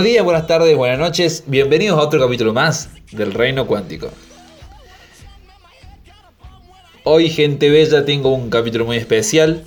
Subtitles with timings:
[0.00, 1.44] Buenos días, buenas tardes, buenas noches.
[1.46, 4.08] Bienvenidos a otro capítulo más del Reino Cuántico.
[7.04, 9.62] Hoy, gente bella, tengo un capítulo muy especial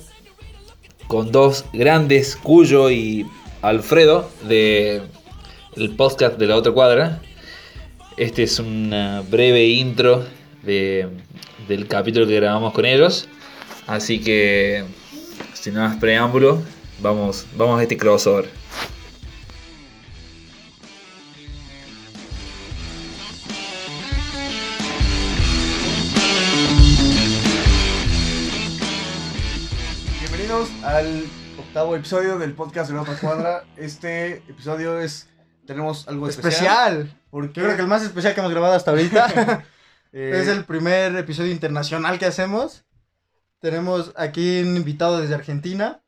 [1.06, 3.24] con dos grandes, Cuyo y
[3.62, 5.02] Alfredo, de
[5.96, 7.22] podcast de la otra cuadra.
[8.16, 10.24] Este es una breve intro
[10.64, 11.10] de,
[11.68, 13.28] del capítulo que grabamos con ellos.
[13.86, 14.82] Así que,
[15.52, 16.60] sin más preámbulo,
[17.00, 18.63] vamos, vamos a este crossover.
[30.94, 31.24] Al
[31.58, 33.64] octavo episodio del podcast de la otra cuadra.
[33.76, 35.28] Este episodio es
[35.66, 36.98] tenemos algo especial.
[36.98, 37.20] Especial.
[37.30, 39.64] Porque Yo creo que el más especial que hemos grabado hasta ahorita.
[40.12, 42.84] eh, es el primer episodio internacional que hacemos.
[43.58, 46.00] Tenemos aquí un invitado desde Argentina.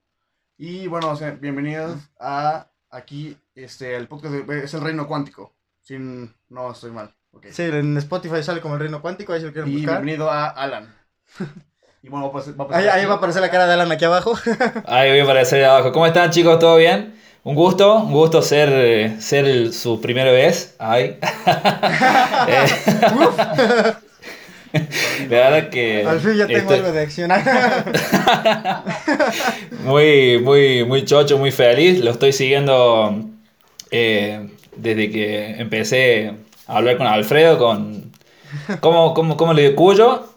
[0.56, 5.52] y bueno, o sea, bienvenidos a aquí este el podcast de- es el Reino Cuántico.
[5.80, 7.12] Sin no estoy mal.
[7.32, 7.46] ok.
[7.50, 9.96] Sí, en Spotify sale como el Reino Cuántico, ahí si lo quieren Y buscar.
[9.96, 10.94] bienvenido a Alan.
[12.06, 13.72] y bueno, va a pasar- va a pasar Ahí, va a aparecer la cara de
[13.74, 14.32] Alan aquí abajo.
[14.86, 15.90] Ahí voy a aparecer abajo.
[15.92, 16.58] ¿Cómo están chicos?
[16.60, 17.14] ¿Todo bien?
[17.42, 20.76] Un gusto, un gusto ser, eh, ser el- su primera vez.
[20.78, 21.18] Ay.
[24.72, 26.04] La verdad que...
[26.06, 27.30] Al fin ya tengo estoy algo de acción.
[29.84, 32.00] Muy, muy, muy chocho, muy feliz.
[32.04, 33.24] Lo estoy siguiendo
[33.90, 36.34] eh, desde que empecé
[36.66, 38.12] a hablar con Alfredo, con...
[38.80, 39.76] ¿Cómo, cómo, cómo le digo?
[39.76, 40.28] Cuyo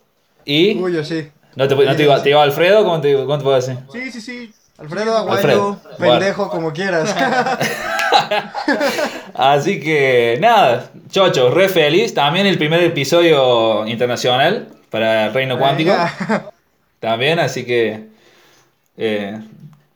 [0.46, 0.78] y...
[0.80, 1.28] Uy, yo sí.
[1.56, 2.84] ¿No te, no te digo, te digo Alfredo?
[2.84, 3.78] ¿Cómo te, cómo te puedo decir?
[3.92, 4.54] Sí, sí, sí.
[4.78, 5.80] Alfredo Aguayo, Alfredo.
[5.98, 7.14] pendejo, como quieras.
[9.34, 12.14] Así que nada, chocho, re feliz.
[12.14, 15.92] También el primer episodio internacional para el Reino Cuántico.
[15.92, 16.52] Venga.
[17.00, 18.10] También, así que
[18.98, 19.40] eh,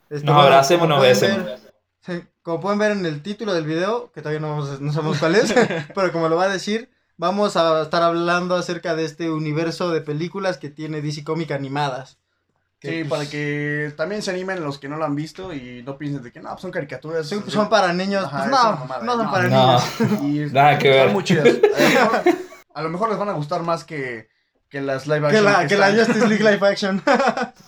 [0.09, 1.44] Este, nos abracemos, nos besemos.
[1.44, 1.59] ver-
[2.05, 5.53] sí, como pueden ver en el título del video, que todavía no sabemos cuál es,
[5.95, 10.01] pero como lo va a decir, vamos a estar hablando acerca de este universo de
[10.01, 12.18] películas que tiene DC Comic animadas.
[12.79, 15.84] Que, Sí, pues, para que también se animen los que no lo han visto y
[15.84, 17.31] no piensen de que no, pues son caricaturas.
[17.34, 18.25] pues, son para niños.
[18.25, 19.31] Ajá, pues es no, mamada, no son no.
[19.31, 19.79] para No.
[20.22, 20.50] niños.
[20.50, 20.97] Y Nada que ver.
[21.00, 21.47] Están muy chidas.
[21.75, 22.35] A lo, mejor,
[22.75, 24.28] a lo mejor les van a gustar más que,
[24.68, 25.46] que las live Que action.
[25.46, 27.03] la, que la están- Justice League Live Action.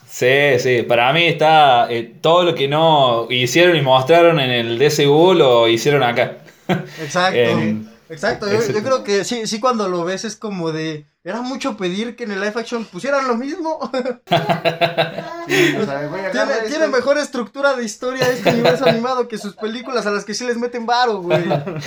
[0.09, 4.79] Sí, sí, para mí está eh, todo lo que no hicieron y mostraron en el
[4.79, 6.38] DCU lo hicieron acá.
[6.67, 7.38] Exacto.
[7.38, 11.75] En- Exacto, yo, creo que sí, sí cuando lo ves es como de, era mucho
[11.75, 13.79] pedir que en el live action pusieran lo mismo.
[15.47, 19.55] Sí, o sea, güey, agarra tiene, mejor estructura de historia este universo animado que sus
[19.55, 21.43] películas a las que sí les meten varo, güey.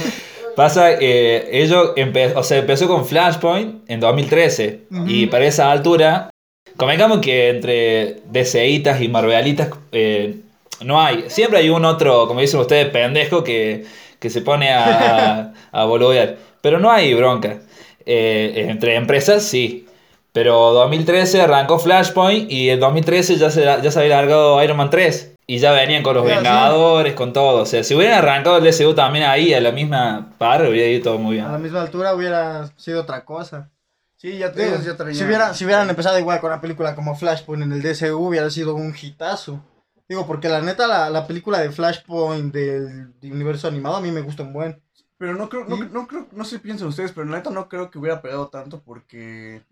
[0.57, 6.31] Pasa, eh, ello empe- o sea, empezó con Flashpoint en 2013 y para esa altura,
[6.77, 10.41] convengamos que entre DCitas y Marvelitas eh,
[10.85, 13.87] no hay, siempre hay un otro, como dicen ustedes, pendejo que,
[14.19, 17.59] que se pone a, a, boludear, pero no hay bronca.
[18.07, 19.85] Eh, entre empresas sí.
[20.33, 24.91] Pero 2013 arrancó Flashpoint y en 2013 ya se, ya se había largado Iron Man
[24.91, 25.35] 3.
[25.47, 26.35] Y ya venían con los sí.
[26.35, 27.63] Vengadores, con todo.
[27.63, 31.03] O sea, si hubieran arrancado el DCU también ahí a la misma par, hubiera ido
[31.05, 31.63] todo muy A la bien.
[31.63, 33.71] misma altura hubiera sido otra cosa.
[34.17, 36.95] Sí, ya te Digo, ya traían- si, hubiera- si hubieran empezado igual con una película
[36.95, 39.61] como Flashpoint en el DCU hubiera sido un hitazo.
[40.09, 44.23] Digo, porque la neta, la, la película de Flashpoint del universo animado a mí me
[44.23, 44.83] gusta un buen.
[45.19, 45.89] Pero no creo, no, ¿Sí?
[45.93, 48.49] no creo, no sé si piensan ustedes, pero la neta no creo que hubiera pegado
[48.49, 49.63] tanto porque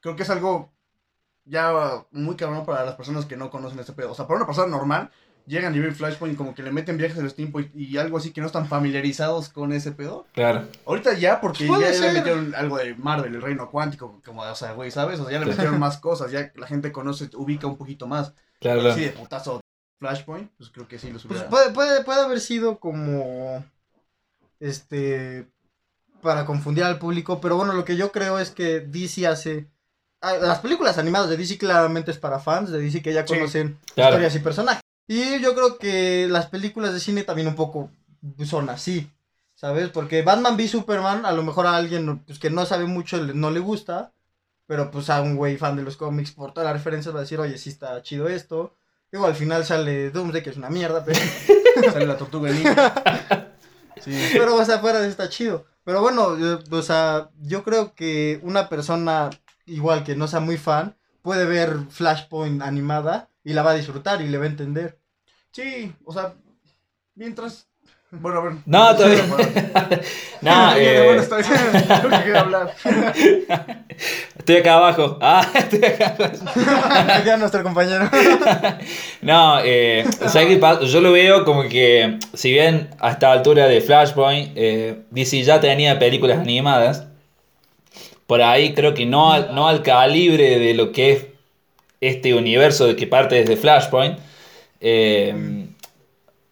[0.00, 0.72] creo que es algo
[1.44, 4.12] ya muy cabrón para las personas que no conocen este pedo.
[4.12, 5.10] O sea, para una persona normal,
[5.46, 7.96] llegan y ven Flashpoint y como que le meten viajes en el tiempo y, y
[7.96, 10.26] algo así que no están familiarizados con ese pedo.
[10.32, 10.66] Claro.
[10.84, 14.54] Ahorita ya, porque Puede ya le metieron algo de Marvel, el reino cuántico, como, o
[14.54, 15.20] sea, güey, ¿sabes?
[15.20, 18.34] O sea, ya le metieron más cosas, ya la gente conoce, ubica un poquito más.
[18.60, 18.96] Claro, claro.
[18.96, 19.60] Sí, de putazo
[19.98, 21.48] Flashpoint, pues creo que sí los Pues hubiera.
[21.50, 23.64] puede, puede, puede haber sido como.
[24.60, 25.48] Este.
[26.22, 27.40] Para confundir al público.
[27.40, 29.68] Pero bueno, lo que yo creo es que DC hace.
[30.20, 33.34] ah, Las películas animadas de DC claramente es para fans de DC que ya Sí,
[33.34, 34.10] conocen claro.
[34.10, 34.80] historias y personajes.
[35.08, 37.90] Y yo creo que las películas de cine también un poco
[38.44, 39.10] son así.
[39.54, 39.88] ¿Sabes?
[39.88, 43.50] Porque Batman v Superman, a lo mejor a alguien pues, que no sabe mucho no
[43.50, 44.12] le gusta.
[44.66, 47.22] Pero pues a un güey fan de los cómics, por todas las referencias, va a
[47.22, 48.74] decir, oye, sí está chido esto.
[49.12, 51.18] Digo, al final sale Doomsday, que es una mierda, pero.
[51.92, 53.52] Sale la tortuga ninja.
[54.00, 54.12] Sí.
[54.32, 55.66] Pero, o sea, fuera de está chido.
[55.84, 59.30] Pero bueno, yo- o sea, yo creo que una persona
[59.66, 64.20] igual que no sea muy fan puede ver Flashpoint animada y la va a disfrutar
[64.22, 64.98] y le va a entender.
[65.52, 66.34] Sí, o sea,
[67.14, 67.65] mientras
[68.10, 68.52] Bueno, a ver.
[68.66, 69.24] No, todavía.
[70.42, 71.48] No, eh, bueno, está bien.
[71.48, 72.74] Creo que quiero hablar.
[74.38, 75.18] estoy acá abajo.
[75.20, 77.24] Ah, estoy acá abajo.
[77.24, 78.08] Ya nuestro compañero.
[79.22, 80.82] No, eh, ¿sabes qué pasa?
[80.84, 85.58] Yo lo veo como que, si bien a esta altura de Flashpoint, eh, DC ya
[85.60, 87.06] tenía películas animadas,
[88.26, 91.26] por ahí creo que no al, no al calibre de lo que es
[92.00, 94.18] este universo de que parte desde Flashpoint.
[94.80, 95.65] eh,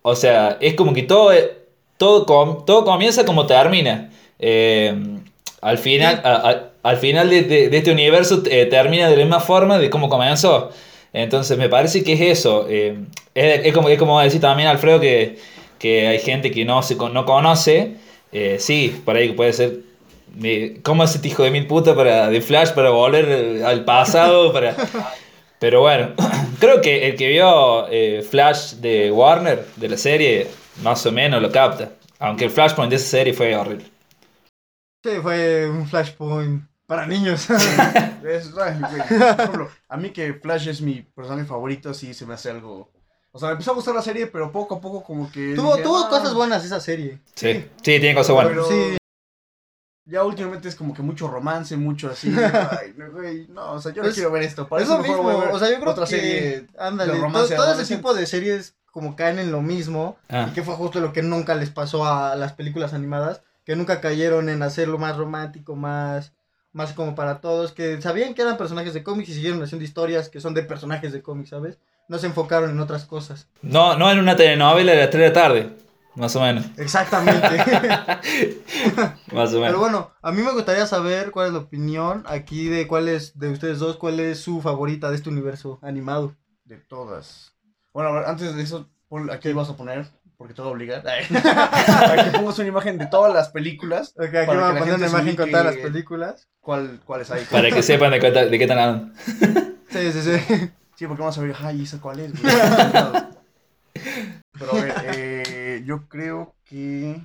[0.06, 1.32] o sea, es como que todo,
[1.96, 4.10] todo, com- todo comienza como termina.
[4.38, 4.94] Eh,
[5.62, 9.78] al final, a- al final de, de- este universo eh, termina de la misma forma
[9.78, 10.70] de cómo comenzó.
[11.14, 12.66] Entonces me parece que es eso.
[12.68, 12.96] eh,
[13.34, 15.38] es, es como, es como decir también Alfredo que,
[15.78, 17.94] que hay gente que no, se, no conoce.
[18.32, 19.78] eh, sí, por ahí puede ser.
[20.42, 23.84] eh, ¿Cómo es este hijo de mil puta para, de Flash para volver eh, al
[23.84, 24.52] pasado?
[24.52, 24.76] Para...
[25.64, 26.12] Pero bueno,
[26.60, 30.46] creo que el que vio eh, Flash de Warner, de la serie,
[30.82, 31.92] más o menos lo capta.
[32.18, 33.86] Aunque el Flashpoint de esa serie fue horrible.
[35.02, 37.48] Sí, fue un flashpoint para niños.
[38.28, 39.00] Es- güey, por
[39.40, 42.90] ejemplo, a mí que Flash es mi personaje favorito, sí se me hace algo.
[43.32, 45.54] O sea, me empezó a gustar la serie, pero poco a poco como que.
[45.54, 46.10] tuvo dije, tuvo "Ah".
[46.10, 47.20] cosas buenas esa serie.
[47.36, 48.52] Sí, sí, tiene cosas buenas.
[48.52, 48.98] Pero Sí.
[50.06, 52.28] Ya últimamente es como que mucho romance, mucho así.
[52.80, 54.68] Ay, no, güey, no, o sea, yo no Es- quiero ver esto.
[54.68, 56.10] Para es eso lo mejor mismo, voy a ver o sea, yo creo otra que
[56.20, 56.66] serie.
[56.78, 57.12] ándale,
[57.56, 60.46] todo ese tipo de series como caen en lo mismo Ah.
[60.48, 64.00] y que fue justo lo que nunca les pasó a las películas animadas, que nunca
[64.00, 66.32] cayeron en hacerlo más romántico, más
[66.72, 70.28] más como para todos, que sabían que eran personajes de cómics y siguieron haciendo historias
[70.28, 71.78] que son de personajes de cómics, ¿sabes?
[72.08, 73.46] No se enfocaron en otras cosas.
[73.62, 75.76] No, no en una telenovela de las 3 de la tarde,
[76.16, 76.64] más o menos.
[76.76, 77.48] Exactamente.
[79.32, 79.78] Más o Pero menos.
[79.78, 83.50] bueno, a mí me gustaría saber cuál es la opinión aquí de cuál es de
[83.50, 86.36] ustedes dos, cuál es su favorita de este universo animado.
[86.64, 87.52] De todas.
[87.92, 90.06] Bueno, a antes de eso, pon- aquí vas a poner,
[90.36, 91.02] porque te voy a obligar,
[91.42, 94.14] para que pongas una imagen de todas las películas.
[94.16, 96.48] Ok, aquí que a poner una imagen con todas las películas.
[96.60, 97.44] ¿Cuál, ¿Cuáles hay?
[97.50, 99.12] Para que sepan de, qué ta- de qué están hablando.
[99.90, 100.70] Sí, sí, sí.
[100.96, 102.32] Sí, porque vamos a ver, ay, ¿esa cuál es?
[102.40, 102.54] güey?
[104.56, 104.94] Pero a ver,
[105.84, 107.20] yo creo que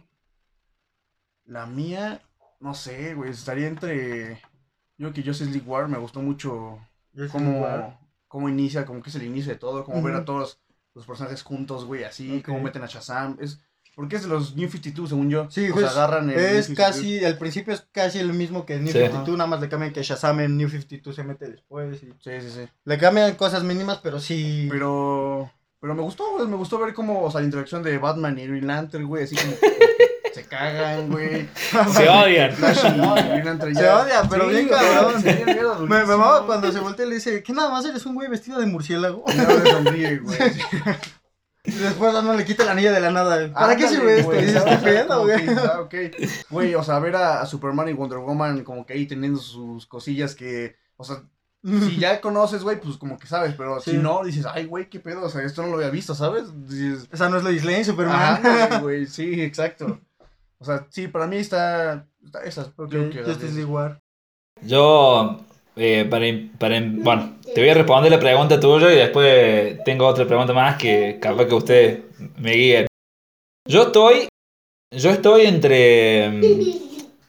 [1.45, 2.21] la mía,
[2.59, 4.41] no sé, güey, estaría entre...
[4.97, 6.79] Yo creo que Justice League War me gustó mucho
[7.31, 10.21] cómo, cómo inicia, como que es el inicio de todo, como ver Ujú.
[10.21, 10.61] a todos
[10.93, 13.37] los personajes juntos, güey, así, cómo meten a Shazam.
[13.39, 13.61] Es,
[13.95, 15.49] porque es de los New 52, según yo.
[15.49, 16.77] Sí, o pues, sea, agarran el Es 52.
[16.77, 18.99] casi, al principio es casi el mismo que New Sí.
[18.99, 22.01] 52, nada más le cambian que Shazam en New 52 se mete después.
[22.03, 22.07] Y...
[22.19, 22.69] Sí, sí, sí.
[22.85, 24.67] Le cambian cosas mínimas, pero sí.
[24.69, 28.37] Pero, pero me gustó, güey, me gustó ver cómo, o sea, la interacción de Batman
[28.37, 31.47] y Green Lantern, güey, así como que se cagan, güey.
[31.93, 32.55] Se odian.
[33.75, 35.21] Se odian, pero bien cabrón.
[35.21, 36.17] sí, bien Me, me adultísimo.
[36.17, 38.65] mama cuando se voltea y le dice que nada más eres un güey vestido de
[38.67, 39.23] murciélago.
[39.27, 40.37] Y ahora le sonríe, güey.
[40.53, 40.61] sí.
[41.65, 43.51] Y después no le quita la anilla de la nada.
[43.53, 44.31] ¿Para qué sirve esto?
[44.31, 44.77] dices, ¿sabes?
[44.79, 45.47] ¿qué pedo, Como güey?
[45.49, 45.95] ah, ok.
[46.49, 49.85] Güey, o sea, ver a, a Superman y Wonder Woman como que ahí teniendo sus
[49.85, 51.23] cosillas que, o sea,
[51.63, 53.91] si ya conoces, güey, pues como que sabes, pero Sí.
[53.91, 56.45] si no, dices, ay, güey, qué pedo, o sea, esto no lo había visto, ¿sabes?
[56.67, 58.15] Dices, Esa no es Lois Lane, Superman.
[58.45, 59.99] Ajá, güey, sí, exacto.
[60.57, 62.71] O sea, sí, para mí está, está esas.
[62.89, 63.99] Creo que Justice League War.
[64.61, 65.39] Yo,
[65.75, 66.25] eh, para,
[66.57, 70.77] para- bueno, te voy a responder la pregunta tuya y después tengo otra pregunta más
[70.77, 71.99] que capaz que ustedes
[72.37, 72.87] me guíen.
[73.67, 74.27] Yo estoy,
[74.91, 76.61] yo estoy entre, mm,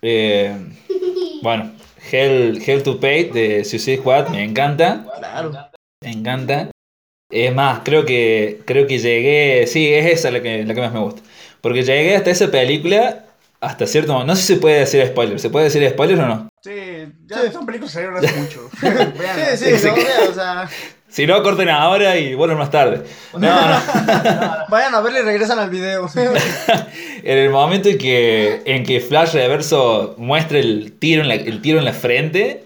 [0.02, 0.74] eh,
[1.42, 1.72] bueno,
[2.10, 5.52] Hell, Hell to Pay de Suicide Squad, me encanta, Claro.
[6.02, 6.70] me encanta.
[7.30, 10.92] Es más, creo que, creo que llegué, sí, es esa la que, la que más
[10.92, 11.22] me gusta.
[11.60, 13.24] Porque llegué hasta esa película,
[13.60, 16.26] hasta cierto momento, no sé si se puede decir spoiler, ¿se puede decir spoiler o
[16.26, 16.48] no?
[16.62, 16.72] Sí,
[17.26, 17.52] ya Sí.
[17.52, 18.68] son películas que salieron hace mucho.
[18.80, 20.68] Sí, sí, Sí, no, o sea,
[21.10, 23.02] Si no, corten ahora y vuelven más tarde.
[23.32, 23.76] No, no.
[24.68, 26.08] vayan a verle y regresan al video.
[27.22, 31.60] En el momento en que, en que Flash Reverso muestra el tiro en la, el
[31.60, 32.64] tiro en la frente,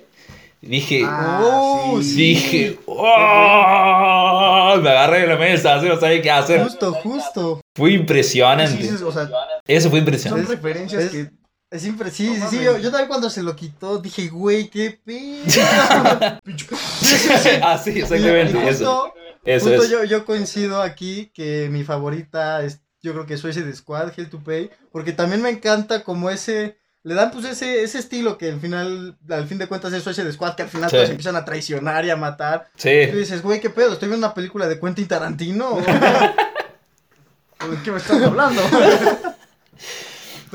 [0.60, 2.14] dije, Ah, Oh, sí.
[2.14, 4.76] dije, ¡oh!
[4.80, 6.62] me agarré de la mesa, así no sabía qué hacer.
[6.62, 7.60] Justo, justo.
[7.74, 8.82] Fue impresionante.
[8.82, 9.28] sí, o sea,
[9.66, 10.50] Eso fue son impresionante.
[10.54, 11.30] referencias es- que
[11.74, 12.62] Es siempre, sí, No sí, sí.
[12.64, 15.42] Yo, yo también cuando se lo quitó dije, güey, qué pedo.
[17.62, 18.68] ah, sí, Y- y exactamente.
[18.68, 19.14] Eso, justo,
[19.44, 19.90] eso justo es.
[19.90, 24.38] yo, yo coincido aquí que mi favorita es, yo creo que Suicide Squad, Hell to
[24.38, 28.60] Pay, porque también me encanta como ese, le dan pues ese, ese estilo que al
[28.60, 30.96] final, al fin de cuentas es Suicide Squad, que al final Sí.
[30.96, 32.68] todos empiezan a traicionar y a matar.
[32.84, 35.76] Y tú dices, güey, qué pedo, estoy viendo una película de Quentin Tarantino.
[37.68, 38.62] ¿De qué me estás hablando?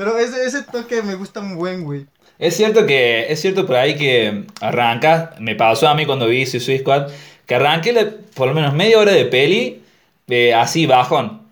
[0.00, 2.06] Pero ese, ese toque me gusta muy buen, güey.
[2.38, 6.46] Es cierto que, es cierto por ahí que arranca, me pasó a mí cuando vi
[6.46, 7.08] Suicide Squad,
[7.44, 9.82] que arranqué la- por lo menos media hora de peli
[10.26, 11.42] eh, así bajón.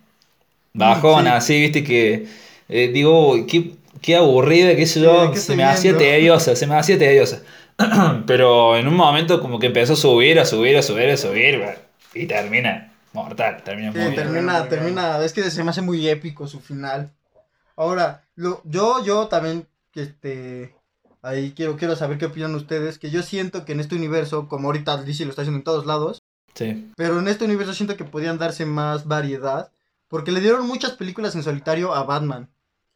[0.72, 1.36] bajona, Sí.
[1.36, 2.26] así, viste que
[2.70, 6.56] eh, digo, "Uy, qué, qué aburrida, qué sé yo, ¿qué se me hacía viendo?" tediosa,
[6.56, 7.42] se me hacía tediosa.
[8.26, 11.62] Pero en un momento como que empezó a subir, a subir, a subir, a subir,
[12.14, 14.22] y termina mortal, termina Sí, muy bien.
[14.24, 14.68] termina, bien.
[14.70, 17.12] termina, es que se me hace muy épico su final.
[17.78, 20.74] Ahora, lo, yo, yo también, que este,
[21.22, 24.66] ahí quiero, quiero saber qué opinan ustedes, que yo siento que en este universo, como
[24.66, 26.18] ahorita DC lo está haciendo en todos lados,
[26.54, 29.70] Sí, pero en este universo siento que podían darse más variedad,
[30.08, 32.50] porque le dieron muchas películas en solitario a Batman,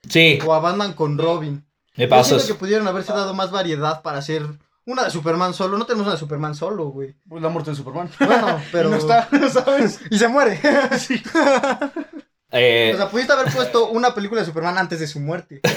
[0.08, 1.64] sí, o a Batman con Robin.
[1.96, 4.42] me Yo pasó siento que pudieron haberse dado más variedad para hacer
[4.84, 7.14] una de Superman solo, no tenemos una de Superman solo, güey.
[7.28, 8.10] Pues la muerte de Superman.
[8.18, 8.88] Bueno, pero...
[8.88, 10.00] Y no está, ¿sabes?
[10.10, 10.60] Y se muere.
[12.52, 15.60] Eh, O sea, pudiste haber puesto una película de Superman antes de su muerte.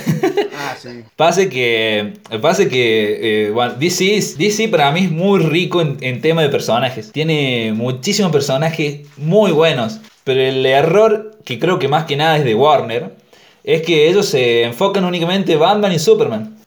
[0.57, 1.03] Ah, sí.
[1.15, 5.97] Pase que, pase que, eh, bueno, DC, es- DC para mí es muy rico en,
[6.01, 7.11] en tema de personajes.
[7.11, 9.99] Tiene muchísimos personajes muy buenos.
[10.23, 13.15] Pero el error, que creo que más que nada es de Warner,
[13.63, 16.57] es que ellos se enfocan únicamente en Batman y Superman.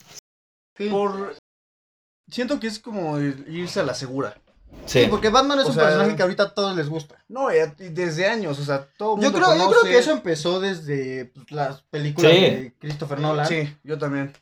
[0.76, 0.88] Sí.
[0.88, 1.34] Por...
[2.30, 4.36] Siento que es como irse a la segura.
[4.86, 7.16] Sí, Sí, porque Batman es O un sea- personaje que ahorita a todos les gusta.
[7.28, 7.48] No,
[7.78, 11.26] desde años, o sea, todo el Yo mundo creo, yo creo que eso empezó desde
[11.26, 12.38] pues, las películas Sí.
[12.40, 13.46] de Christopher Nolan.
[13.46, 14.32] Sí, yo también.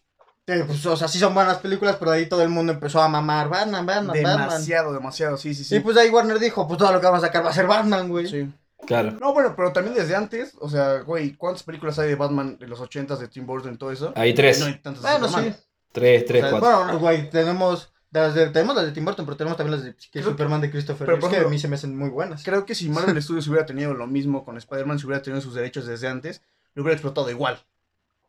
[0.45, 3.49] Pues, o sea, sí son buenas películas, pero ahí todo el mundo empezó a mamar
[3.49, 4.49] Batman, Batman, Batman.
[4.49, 5.75] Demasiado, demasiado, sí, sí, sí.
[5.77, 7.67] Y pues ahí Warner dijo, pues todo lo que vamos a sacar va a ser
[7.67, 8.29] Batman, güey.
[8.29, 8.49] Sí.
[8.87, 9.11] claro.
[9.21, 12.69] No, bueno, pero también desde antes, o sea, güey, ¿cuántas películas hay de Batman de
[12.69, 14.13] los 80s de Tim Burton y todo eso?
[14.15, 14.61] Hay tres.
[14.61, 15.53] No hay tantas Bueno, sí.
[15.91, 16.85] Tres, O tres, sea, cuatro.
[16.85, 19.95] bueno, güey, tenemos las de, tenemos las de Tim Burton, pero tenemos también las de
[19.95, 22.43] que Creo- Superman de Christopher pero, Reeves, que a mí se me hacen muy buenas.
[22.45, 25.55] Creo que si Marvel Studios hubiera tenido lo mismo con Spider-Man, si hubiera tenido sus
[25.55, 26.43] derechos desde antes,
[26.75, 27.59] lo hubiera explotado igual,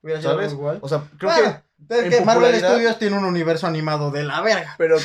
[0.04, 0.54] Hubiera sido ¿sabes?
[0.54, 0.78] igual.
[0.82, 4.42] O sea, creo Bueno, es en que Marvel Studios tiene un universo animado de la
[4.42, 4.72] verga.
[4.78, 4.84] que...
[4.84, 4.98] Pero,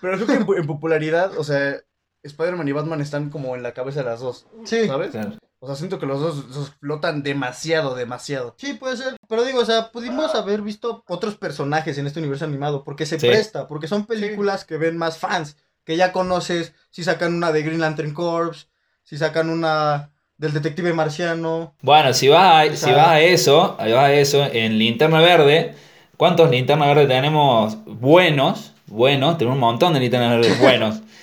[0.00, 1.76] pero creo que en, en popularidad, o sea,
[2.22, 4.86] Spider-Man y Batman están como en la cabeza de las dos, Sí.
[4.86, 5.10] ¿sabes?
[5.10, 5.36] Claro.
[5.64, 8.54] O sea, siento que los dos los flotan demasiado, demasiado.
[8.58, 9.16] Sí, puede ser.
[9.28, 12.84] Pero digo, o sea, pudimos haber visto otros personajes en este universo animado.
[12.84, 13.26] Porque se Sí.
[13.26, 13.66] presta.
[13.66, 15.56] Porque son películas que ven más fans.
[15.84, 16.72] Que ya conoces.
[16.90, 18.68] Si sacan una de Green Lantern Corps.
[19.02, 21.74] Si sacan una del Detective Marciano.
[21.80, 25.74] Bueno, si vas, a, si vas a eso, ahí vas a eso, en Linterna Verde,
[26.16, 28.72] ¿cuántos Linterna Verde tenemos buenos?
[28.86, 31.00] Buenos, tenemos un montón de Linterna Verdes buenos.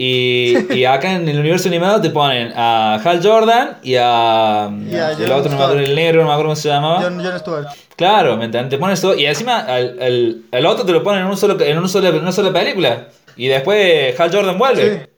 [0.00, 4.70] Y, y acá en el universo animado te ponen a Hal Jordan y a...
[4.88, 7.00] Y a el John otro, no me el negro, no me acuerdo cómo se llamaba.
[7.02, 7.66] John, John Stewart.
[7.96, 8.70] Claro, ¿me entiendes?
[8.70, 9.16] Te pones todo.
[9.16, 12.10] Y encima al, al- al otro te lo ponen en, un solo, en un solo-
[12.10, 13.08] en una sola película.
[13.34, 15.08] Y después Hal Jordan vuelve.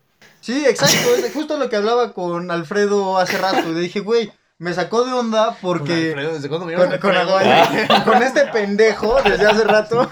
[0.41, 0.53] Sí.
[0.55, 1.15] Sí, exacto.
[1.27, 3.61] Es justo lo que hablaba con Alfredo hace rato.
[3.71, 6.09] Le dije, güey, me sacó de onda porque.
[6.09, 8.05] Alfredo, ¿Desde cuándo me Con, llamas con, Alfredo?
[8.07, 10.09] con este pendejo desde hace rato.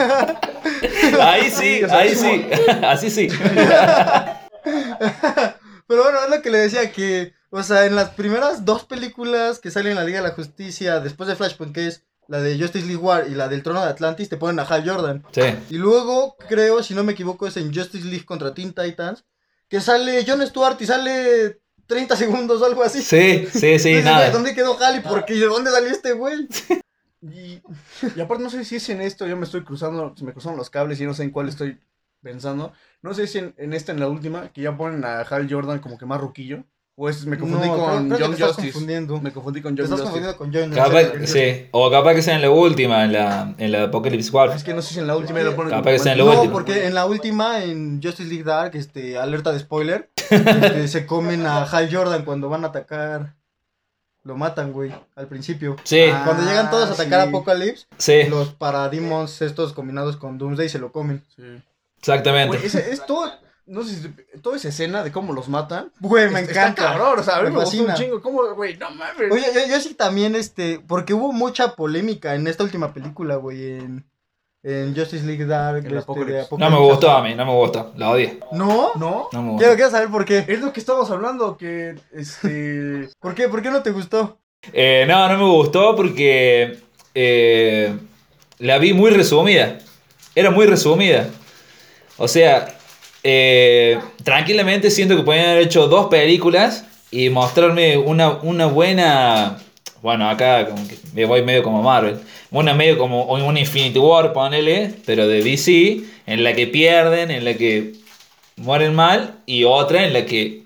[1.23, 2.47] Ahí sí, ahí sí.
[2.83, 3.29] Así sí.
[5.87, 9.59] Pero bueno, es lo que le decía que, o sea, en las primeras dos películas
[9.59, 12.59] que salen en la Liga de la Justicia después de Flashpoint, que es la de
[12.59, 15.25] Justice League War y la del Trono de Atlantis, te ponen a Hal Jordan.
[15.33, 15.43] Sí.
[15.71, 19.25] Y luego, creo, si no me equivoco, es en Justice League contra Teen Titans,
[19.69, 23.03] que sale John Stewart y sale 30 segundos o algo así.
[23.03, 24.31] Sí, sí, sí, Entonces, nada.
[24.31, 25.35] ¿Dónde quedó Hal y por qué?
[25.35, 26.47] ¿De dónde salió este güey?
[27.21, 27.61] Y,
[28.15, 30.57] y aparte no sé si es en esto, yo me estoy cruzando, se me cruzaron
[30.57, 31.77] los cables y no sé en cuál estoy
[32.23, 32.73] pensando.
[33.03, 35.79] No sé si en, en esta, en la última, que ya ponen a Hal Jordan
[35.79, 36.65] como que más ruquillo.
[37.01, 38.73] O es, me confundí No, creo- con creo que John te estás Justice.
[38.73, 39.21] confundiendo.
[39.21, 40.35] Me confundí con Te John estás Justice.
[40.37, 40.93] confundiendo con John.
[41.15, 41.69] Capaz, sí.
[41.71, 44.51] O capaz que sea en la última, en la, en la Apocalypse War.
[44.51, 46.25] Es que no sé si en la última lo ponen Capaz que sea en la
[46.25, 46.53] No, última.
[46.53, 51.47] porque en la última, en Justice League Dark, este, alerta de spoiler, este, se comen
[51.47, 53.37] a Hal Jordan cuando van a atacar.
[54.25, 55.77] Lo matan, güey, al principio.
[55.85, 57.29] Sí, Ah, Cuando llegan todos a atacar sí.
[57.29, 61.25] Apocalypse, sí, los Parademons estos combinados con Doomsday se lo comen.
[61.35, 61.45] Sí.
[61.99, 62.57] Exactamente.
[62.57, 63.31] Güey, es todo,
[63.69, 65.93] no sé si, toda esa escena de cómo los matan.
[66.01, 66.85] Güey, me encanta.
[66.85, 68.23] cabrón, o sea, a mí Me me, gustó un chingo.
[68.23, 68.77] ¿Cómo, güey?
[68.79, 69.31] No mames.
[69.31, 73.79] Oye, yo, yo sí también, este, porque hubo mucha polémica en esta última película, güey,
[73.79, 74.07] en,
[74.63, 75.79] en Justice League Dark.
[75.81, 76.57] El este, Apocalypse.
[76.57, 77.93] No me gustó a mí, no me gustó.
[77.97, 78.41] La odié.
[78.53, 78.93] ¿No?
[78.97, 79.29] ¿No?
[79.33, 79.59] No me gustó.
[79.59, 80.45] Quiero, quiero saber por qué.
[80.49, 83.11] Es lo que estamos hablando, que, este...
[83.21, 83.49] ¿Por qué?
[83.49, 84.39] ¿Por qué no te gustó?
[84.73, 86.79] Eh, no, no me gustó porque
[87.15, 87.97] eh,
[88.59, 89.79] la vi muy resumida.
[90.35, 91.29] Era muy resumida.
[92.19, 92.77] O sea,
[93.23, 99.59] eh, tranquilamente siento que podían haber hecho dos películas y mostrarme una, una buena...
[100.03, 102.21] Bueno, acá como que me voy medio como Marvel.
[102.51, 107.45] Una medio como una Infinity War, ponele, pero de DC, en la que pierden, en
[107.45, 107.95] la que
[108.57, 110.63] mueren mal, y otra en la que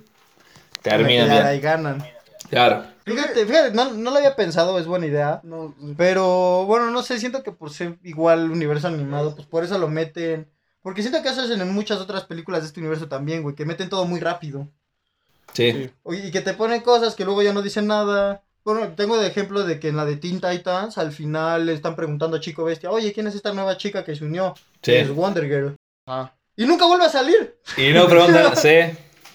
[0.82, 1.46] terminan bien.
[1.46, 2.04] ahí ganan.
[2.50, 2.84] Claro.
[3.04, 5.40] Fíjate, fíjate, no, no lo había pensado, es buena idea.
[5.42, 9.78] No, Pero bueno, no sé, siento que por ser igual universo animado, pues por eso
[9.78, 10.46] lo meten.
[10.82, 13.64] Porque siento que eso hacen en muchas otras películas de este universo también, güey, que
[13.64, 14.68] meten todo muy rápido.
[15.52, 15.90] Sí.
[16.06, 18.42] Y que te ponen cosas que luego ya no dicen nada.
[18.64, 21.96] Bueno, tengo de ejemplo de que en la de Teen Titans al final le están
[21.96, 24.54] preguntando a Chico Bestia, oye, ¿quién es esta nueva chica que se unió?
[24.82, 24.92] Sí.
[24.92, 25.76] Es Wonder Girl.
[26.06, 26.34] Ajá.
[26.56, 27.56] Y nunca vuelve a salir.
[27.76, 28.78] Y no preguntan, sí,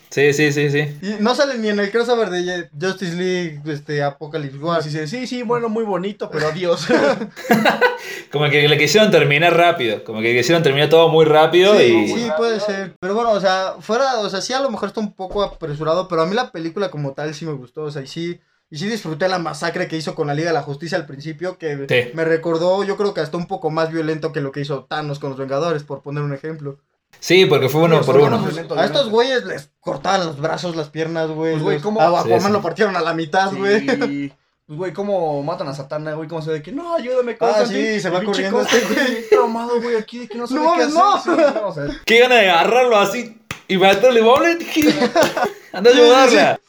[0.10, 0.98] sí, sí, sí, sí.
[1.02, 4.84] Y no sale ni en el crossover de Justice League, este, Apocalypse War.
[4.84, 6.88] Sí, sí, sí, bueno, muy bonito, pero adiós.
[8.32, 12.08] Como que le quisieron terminar rápido, como que quisieron terminar todo muy rápido Sí, y...
[12.10, 12.94] sí, puede ser.
[13.00, 16.08] Pero bueno, o sea, fuera, o sea, sí a lo mejor está un poco apresurado,
[16.08, 18.78] pero a mí la película como tal sí me gustó, o sea, y sí, y
[18.78, 21.86] sí disfruté la masacre que hizo con la Liga de la Justicia al principio, que
[21.88, 22.12] Sí.
[22.14, 25.20] me recordó, yo creo que hasta un poco más violento que lo que hizo Thanos
[25.20, 26.80] con los Vengadores, por poner un ejemplo.
[27.20, 28.48] Sí, porque fue uno Sí, por uno.
[28.78, 31.54] A estos güeyes les cortaban los brazos, las piernas, güey.
[31.54, 32.52] Pues, güey, ¿cómo- A Aquaman Sí, sí.
[32.54, 33.80] lo partieron a la mitad, güey.
[33.90, 34.34] Sí.
[34.68, 37.94] Pues, güey, cómo matan a Satana, güey, cómo se ve que no, ayúdame, Ah, Constantine.
[37.94, 40.84] sí, se va corriendo este bien traumado, güey, aquí de que no sabe No qué
[40.84, 40.94] hacer.
[40.94, 41.62] no.
[41.62, 44.58] No, o sea, Qué gana de agarrarlo así y matarle, ¡Vale!
[45.74, 46.60] Anda a Sí, sí, ayudarla.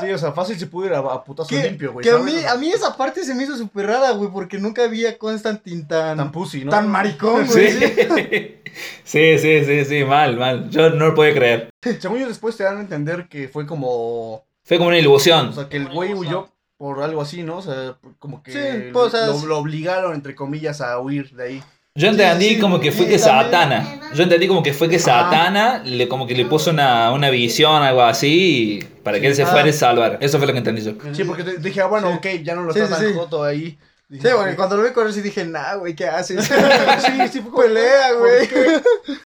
[0.00, 2.04] Sí, o sea, fácil se pudo ir a, a putazo Que, limpio, güey.
[2.04, 4.58] que a mí, O a mí esa parte se me hizo súper rara, güey, porque
[4.58, 6.70] nunca vi a Constantine tan, Tan pussy, ¿no?
[6.70, 7.52] tan maricón, Sí.
[7.52, 7.72] güey.
[7.72, 8.56] sí.
[9.04, 10.70] sí, sí, sí, sí, mal, mal.
[10.70, 11.70] Yo no lo podía creer.
[12.00, 14.44] Según yo, después te dan a entender que fue como.
[14.64, 15.54] Fue como una O ilusión.
[15.54, 17.58] sea, que el güey huyó por algo así, ¿no?
[17.58, 20.98] O sea, como que Sí, pues, o sea, lo, es- lo obligaron, entre comillas, a
[20.98, 21.62] huir de ahí.
[21.96, 23.18] Yo entendí Sí, sí, como que fue que.
[23.18, 24.00] Satana.
[24.14, 27.82] Yo entendí como que fue que Satana le, como que le puso una, una visión,
[27.82, 29.46] algo así, para que él se Ah.
[29.46, 30.18] fuera a salvar.
[30.20, 30.92] Eso fue lo que entendí yo.
[31.12, 32.16] Sí, porque te- dije, ah, bueno, Sí.
[32.36, 33.18] ok, ya no lo Sí, está sí, tan sí.
[33.18, 33.78] joto ahí.
[34.08, 36.44] Dije, Sí, bueno, y cuando lo vi correr sí dije, nah, güey, ¿qué haces?
[37.00, 38.48] Sí, sí, fue como, Pelea, ¿por güey.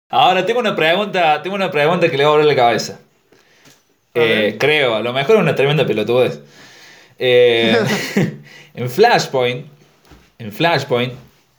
[0.09, 2.99] Ahora tengo una pregunta, tengo una pregunta que le va a abrir la cabeza.
[4.15, 6.41] Eh, creo, a lo mejor es una tremenda pelotudez.
[7.19, 7.77] Eh,
[8.75, 9.67] en Flashpoint,
[10.39, 11.13] en Flashpoint,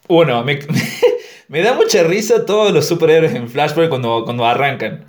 [0.08, 0.60] uno, me,
[1.48, 5.06] me da mucha risa todos los superhéroes en Flashpoint cuando, cuando arrancan.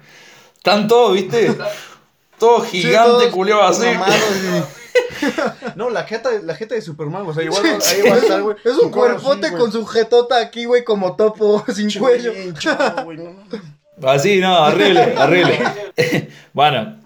[0.56, 1.54] Están todos, ¿viste?
[2.38, 3.86] Todo Sí, gigante, todos culiao así.
[5.74, 8.56] No, la jeta, la jeta de Superman, o sea, igual ahí va a estar, güey.
[8.64, 12.32] Es un cuerpote así, con su jetota aquí, güey, como topo, sin cuello.
[12.32, 14.08] no, no.
[14.08, 15.58] Así, no, horrible, horrible.
[16.52, 17.00] bueno,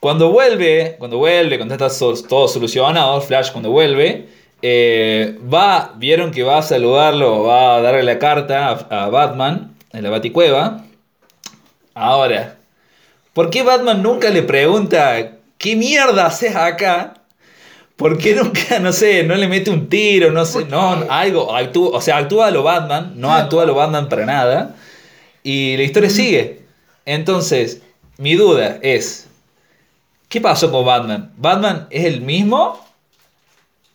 [0.00, 1.88] cuando vuelve, cuando vuelve, cuando está
[2.28, 4.28] todo solucionado, Flash cuando vuelve,
[4.68, 9.76] eh, va, vieron que va a saludarlo, va a darle la carta a, a Batman
[9.92, 10.84] en la Baticueva.
[11.94, 12.56] Ahora,
[13.32, 17.14] ¿por qué Batman nunca le pregunta qué mierda haces acá?
[17.94, 21.96] ¿Por qué nunca, no sé, no le mete un tiro, no sé, no, algo, actúa,
[21.96, 24.74] o sea, actúa a lo Batman, no actúa a lo Batman para nada.
[25.44, 26.62] Y la historia sigue.
[27.04, 27.82] Entonces,
[28.18, 29.28] mi duda es,
[30.28, 31.30] ¿qué pasó con Batman?
[31.36, 32.84] ¿Batman es el mismo?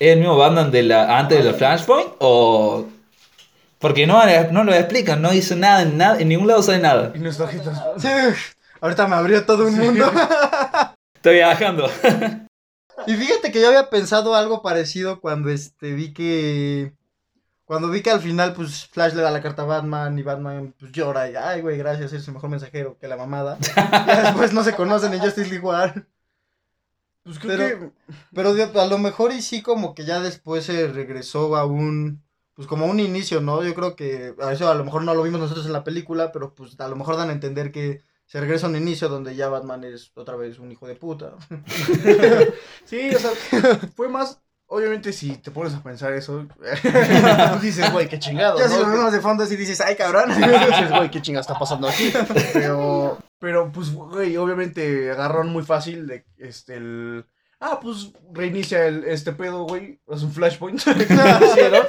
[0.01, 2.13] ¿Es el mismo Batman de la, antes de la Flashpoint?
[2.17, 2.87] ¿O...?
[3.77, 4.19] Porque no,
[4.51, 7.13] no lo explican, no dice nada, en, nada, en ningún lado sale nada.
[7.13, 7.93] Y jeta.
[7.99, 8.07] Sí,
[8.79, 10.11] ahorita me abrió todo un mundo.
[11.15, 11.87] Estoy viajando.
[13.07, 16.93] Y fíjate que yo había pensado algo parecido cuando este vi que
[17.65, 20.75] cuando vi que al final pues Flash le da la carta a Batman y Batman
[20.79, 23.57] pues llora y ay güey, gracias, eres el mejor mensajero que la mamada.
[23.75, 26.05] ya después no se conocen en Justice League War.
[27.23, 27.91] Pues creo Pero- que.
[28.33, 32.67] Pero a lo mejor y sí como que ya después se regresó a un pues
[32.67, 33.63] como un inicio, ¿no?
[33.63, 36.31] Yo creo que a eso a lo mejor no lo vimos nosotros en la película,
[36.31, 39.35] pero pues a lo mejor dan a entender que se regresa a un inicio donde
[39.35, 41.35] ya Batman es otra vez un hijo de puta.
[42.85, 43.31] Sí, o sea,
[43.95, 44.41] fue más.
[44.73, 46.47] Obviamente, si te pones a pensar eso,
[47.53, 48.57] tú dices, güey, qué chingado.
[48.57, 48.93] Ya si lo ¿no?
[48.93, 50.29] vemos de fondo así dices, ay cabrón.
[50.29, 52.13] dices, güey, qué chingada está pasando aquí.
[52.53, 57.25] Pero, pero pues, güey, obviamente agarraron muy fácil de este el.
[57.59, 59.99] Ah, pues reinicia el, este pedo, güey.
[60.07, 60.79] Es un flashpoint.
[60.87, 61.85] Hicieron.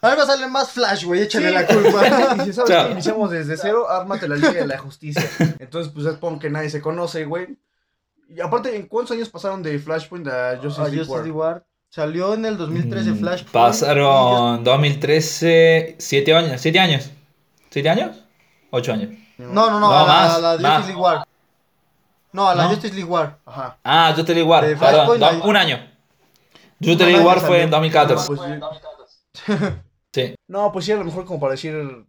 [0.00, 1.54] Algo sale más Flash, güey, échale Sí.
[1.54, 2.34] la culpa.
[2.38, 2.86] Dice, ¿sabes Claro.
[2.88, 2.92] qué?
[2.92, 5.28] Iniciamos desde cero, ármate la Liga de la Justicia.
[5.58, 7.56] Entonces, pues es como que nadie se conoce, güey.
[8.28, 11.22] Y aparte, ¿en cuántos años pasaron de Flashpoint a Justice Ah, League Justice War?
[11.24, 11.66] League War.
[11.90, 13.44] Salió en el 2013 Mm, Flash.
[13.52, 16.60] Pasaron 2013, 7 años.
[16.60, 17.10] ¿7 años?
[17.70, 18.16] ¿7 años?
[18.70, 19.10] 8 años.
[19.38, 20.72] No, no, no, No, a la, más, a la de más.
[20.78, 21.26] Justice League War.
[22.32, 22.68] No, a la No.
[22.70, 23.38] Justice League War.
[23.46, 23.78] Ajá.
[23.84, 25.90] Ah, Justice League War, perdón, Flashpoint do- un año.
[26.80, 28.26] Justice League War fue en 2014.
[28.26, 28.40] Pues,
[30.12, 32.06] Sí, no, pues sí, a lo mejor como para decir.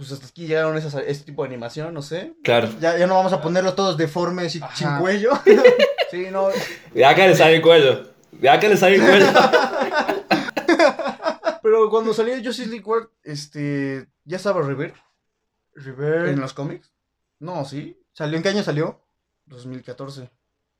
[0.00, 2.32] Pues hasta aquí llegaron esas, este tipo de animación, no sé.
[2.42, 2.70] claro.
[2.80, 4.74] Ya, ya no vamos a ponerlos todos deformes y Ajá.
[4.74, 5.32] sin cuello.
[6.10, 6.48] Sí, no.
[6.94, 8.10] De acá le sale el cuello.
[8.32, 9.26] De acá le sale el cuello.
[11.62, 14.08] Pero cuando salió Justice League War, este.
[14.24, 14.94] ¿Ya estaba River
[15.74, 16.30] River.
[16.30, 16.90] en los cómics?
[17.38, 17.96] No, sí.
[18.12, 19.00] ¿Salió en qué año salió?
[19.46, 20.30] 2014.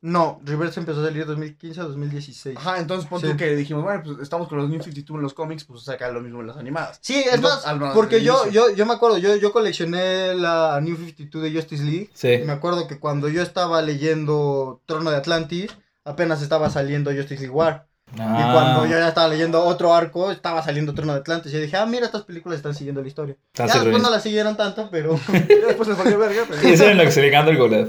[0.02, 2.56] No, River se empezó a salir 2015 a 2016.
[2.56, 3.26] Ajá, entonces pon Sí.
[3.28, 6.10] tú que dijimos, bueno, pues estamos con los New 52 en los cómics, pues saca
[6.10, 6.98] lo mismo en las animadas.
[7.02, 10.96] Sí, es Entonces, más, porque yo, yo, yo me acuerdo, yo, yo coleccioné la New
[10.96, 12.08] 52 de Justice League.
[12.14, 12.38] Y Sí.
[12.46, 15.70] me acuerdo que cuando yo estaba leyendo Trono de Atlantis,
[16.04, 17.86] apenas estaba saliendo Justice League War.
[18.12, 21.52] Y Ah, cuando yo ya estaba leyendo otro arco, estaba saliendo Trono de Atlantis.
[21.52, 23.36] Y yo dije, ah, mira, estas películas están siguiendo la historia.
[23.54, 24.16] Ya después no sincronizadas.
[24.16, 25.20] la siguieron tanto, pero...
[25.32, 26.60] Ya Después les valió verga, pero...
[26.62, 27.88] Sí, eso es lo que se le canta el culo.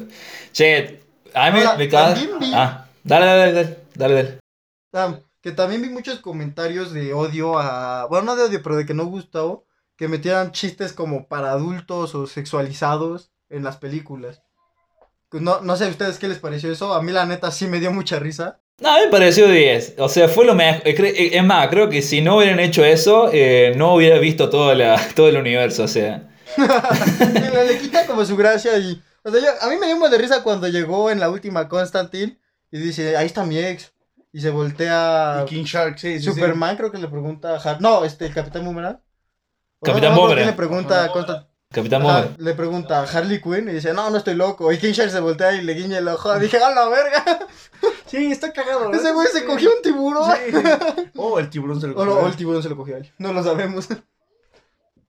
[0.52, 1.00] Che,
[1.34, 2.14] a mí me, me caga.
[2.14, 4.40] también vi- Ah, dale, dale, dale, dale,
[4.92, 5.24] dale.
[5.42, 8.06] Que también vi muchos comentarios de odio a...
[8.08, 9.66] Bueno, no de odio, pero de que no gustó
[9.98, 14.42] que metieran chistes como para adultos o sexualizados en las películas.
[15.32, 16.94] No, no sé a ustedes qué les pareció eso.
[16.94, 18.60] A mí la neta sí me dio mucha risa.
[18.80, 19.96] No, a mí me pareció 10.
[20.00, 20.82] O sea, fue lo mejor.
[20.86, 25.00] Es más, creo que si no hubieran hecho eso, eh, no hubiera visto todo, la,
[25.16, 25.84] todo el universo.
[25.84, 29.02] O sea, le, le quita como su gracia y...
[29.24, 31.68] O sea, yo- a mí me dio un de risa cuando llegó en la última
[31.68, 32.40] Constantine
[32.72, 33.94] y dice, ahí está mi ex.
[34.34, 35.44] Y se voltea...
[35.46, 36.32] Y King Shark, sí, sí, sí.
[36.34, 39.00] Superman creo que le pregunta a Har- No, este, el Capitán Boomerang.
[39.80, 40.38] O Capitán no, no, Boomerang.
[40.44, 42.36] ¿quién le pregunta a Constant- Capitán Boomerang.
[42.38, 44.72] le pregunta a Harley Quinn y dice, no, no estoy loco.
[44.72, 46.34] Y King Shark se voltea y le guiña el ojo.
[46.40, 47.40] Dije, a la verga.
[48.06, 48.92] Sí, está cagado.
[48.94, 50.32] Ese güey se cogió un tiburón.
[50.32, 50.58] Sí.
[51.16, 52.26] Oh, el tiburón se lo O, lo- cogió.
[52.26, 53.12] o el tiburón se lo cogió a él.
[53.18, 53.88] No lo sabemos.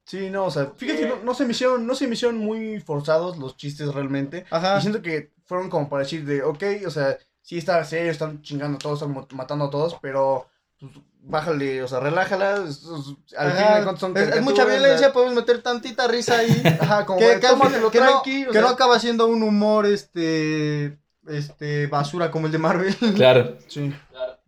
[0.04, 2.80] Sí, no, o sea, fíjate, no, no se me hicieron, no se me hicieron muy
[2.80, 4.44] forzados los chistes realmente.
[4.50, 4.78] Ajá.
[4.78, 8.42] Y siento que fueron como para decir de, ok, o sea, sí está serio, están
[8.42, 10.48] chingando a todos, están matando a todos, pero
[10.80, 12.64] pues, bájale, o sea, relájala.
[12.64, 16.08] es- es- Al Ajá, fin de cuentas son es, es mucha viencia, podemos meter tantita
[16.08, 16.50] risa ahí.
[16.80, 19.42] Ajá, como que, que, tómatelo que no, tranqui, o que sea, no acaba siendo un
[19.44, 22.96] humor este este basura como el de Marvel.
[23.14, 23.56] Claro.
[23.68, 23.94] Sí.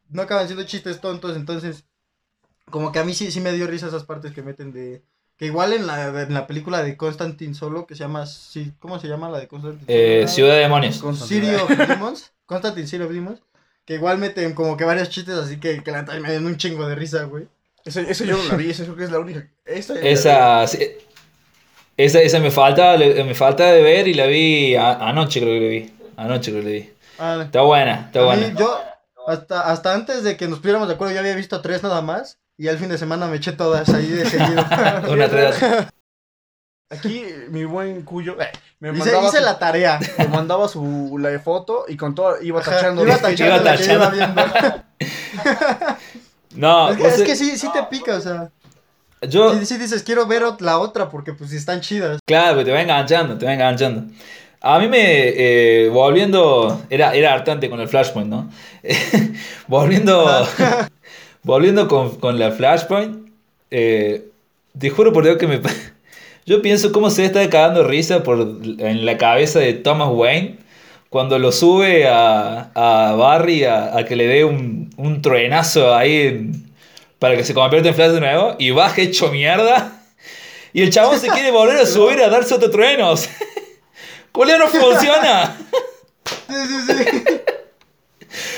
[0.08, 1.84] no acaban siendo chistes tontos, entonces
[2.70, 5.04] como que a mí sí, sí me dio risa esas partes que meten de
[5.36, 8.98] que igual en la, en la película de Constantine solo que se llama sí, ¿cómo
[9.00, 9.84] se llama la de Constantine?
[9.88, 10.28] Eh?
[10.28, 10.98] Ciudad de Demonios.
[10.98, 11.46] Constantine.
[11.58, 13.40] City of Demons, Constantine City of Demons,
[13.84, 16.86] que igual meten como que varios chistes así que, que la me dan un chingo
[16.86, 17.48] de risa, güey.
[17.84, 19.46] Ese, ese yo no la vi, esa creo que es la única.
[19.66, 20.78] Esta Esa, sí,
[21.96, 25.54] esa, esa me falta, le- me falta de ver y la vi a- anoche creo
[25.54, 25.92] que la vi.
[26.16, 26.90] Anoche creo que la vi.
[27.18, 28.58] Ah, Está buena, está a mí, buena.
[28.58, 28.80] yo
[29.26, 32.38] hasta, hasta antes de que nos pusiéramos de acuerdo yo había visto tres nada más
[32.56, 34.64] y al fin de semana me eché todas ahí de seguido.
[35.10, 35.28] Una
[36.90, 39.98] Aquí, mi buen cuyo, eh, me hice, mandaba, hice su, la tarea.
[40.18, 43.02] me mandaba su la de foto y con todo iba Ajá, tachando.
[43.02, 44.84] iba los que- tachando Iba que iba tachando.
[45.44, 45.54] viendo.
[46.54, 48.50] No, es que, vos es sé- que sí, sí te pica, o sea.
[49.22, 52.20] yo, Sí, sí dices, quiero ver la otra porque pues están chidas.
[52.26, 54.04] Claro, te va enganchando, te va enganchando.
[54.60, 58.50] A mí me, eh, volviendo, era, era hartante con el Flashpoint, ¿no?
[59.66, 60.46] volviendo,
[61.44, 63.28] volviendo con, con la Flashpoint,
[63.70, 64.28] eh,
[64.78, 65.60] te juro por Dios que me...
[66.46, 68.40] Yo pienso cómo se está cagando risa por,
[68.78, 70.58] en la cabeza de Thomas Wayne
[71.08, 76.16] cuando lo sube a, a Barry a, a que le dé un, un truenazo ahí
[76.26, 76.64] en-
[77.18, 80.02] para que se convierta en Flash de nuevo y baje hecho mierda.
[80.74, 83.14] Y el chabón se quiere volver a subir a darse otro trueno.
[84.32, 85.56] Culeo no funciona.
[86.26, 87.33] Sí, sí, sí.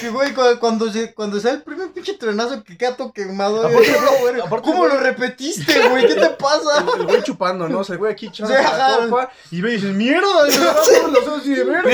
[0.02, 3.66] Y güey, cu- cuando se, cuando sea el primer pinche trenazo que queda todo quemado,
[3.66, 6.06] Aparte- digo, "No, güey, aparte, ¿cómo güey- lo repetiste, güey?
[6.06, 6.84] ¿Qué te pasa?
[6.94, 7.78] El, el güey chupando, ¿no?
[7.80, 9.08] O sea, el güey aquí echando Sí, la ajá.
[9.08, 10.48] copa y ve y dices, ¡mierda!
[10.48, 11.90] Y se agarra los ojos y de verga.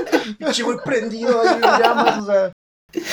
[0.38, 2.52] Pinche güey prendido ahí en llamas, o sea.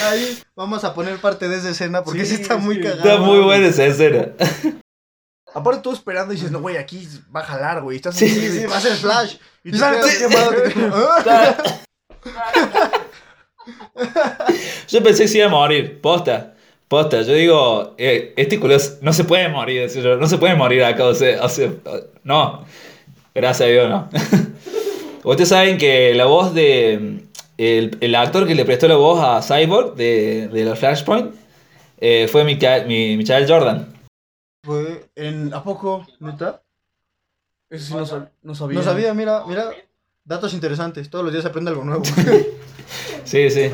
[0.08, 2.82] Ahí vamos a poner parte de esa escena porque sí, Sí, está muy sí.
[2.82, 3.00] cagado.
[3.02, 4.28] Está muy buena esa escena.
[5.54, 7.96] Aparte tú esperando y dices, no, güey, aquí va a jalar, güey.
[7.96, 9.36] Estás Sí, Sí, sí, va a ser Flash.
[9.62, 10.52] Y Y te sale quemado.
[14.88, 16.00] Yo pensé que se iba a morir.
[16.00, 16.54] Posta.
[16.88, 17.22] Posta.
[17.22, 19.88] Yo digo, eh, este culo no se puede morir.
[19.88, 21.04] yo, No se puede morir acá.
[21.06, 21.70] O sea, o sea,
[22.22, 22.64] no.
[23.34, 24.08] Gracias a Dios, no.
[25.24, 27.24] Ustedes saben que la voz de.
[27.56, 31.32] El, el actor que le prestó la voz a Cyborg de, de los Flashpoint
[32.00, 33.94] eh, fue Michael, mi, Michael Jordan.
[34.64, 36.04] Fue- En, ¿A poco?
[36.18, 36.60] ¿Neta?
[37.70, 38.78] Eso sí no, sab- no sabía.
[38.78, 39.70] No sabía, mira, mira.
[40.24, 41.08] Datos interesantes.
[41.08, 42.02] Todos los días se aprende algo nuevo.
[43.24, 43.70] Sí, sí.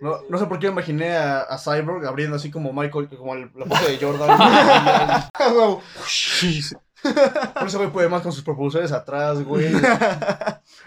[0.00, 3.50] No, no sé por qué imaginé a, a Cyborg abriendo así como Michael, como el-
[3.56, 4.38] la foto de Jordan.
[7.54, 9.66] Por eso güey puede más con sus propulsores atrás, güey.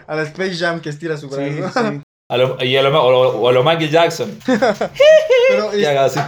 [0.06, 1.80] a la Space Jam que estira su Sí, brazo.
[1.90, 2.00] sí.
[2.28, 4.38] A lo, y a lo, o, a lo Michael Jackson.
[4.46, 6.20] Pero es- haga así.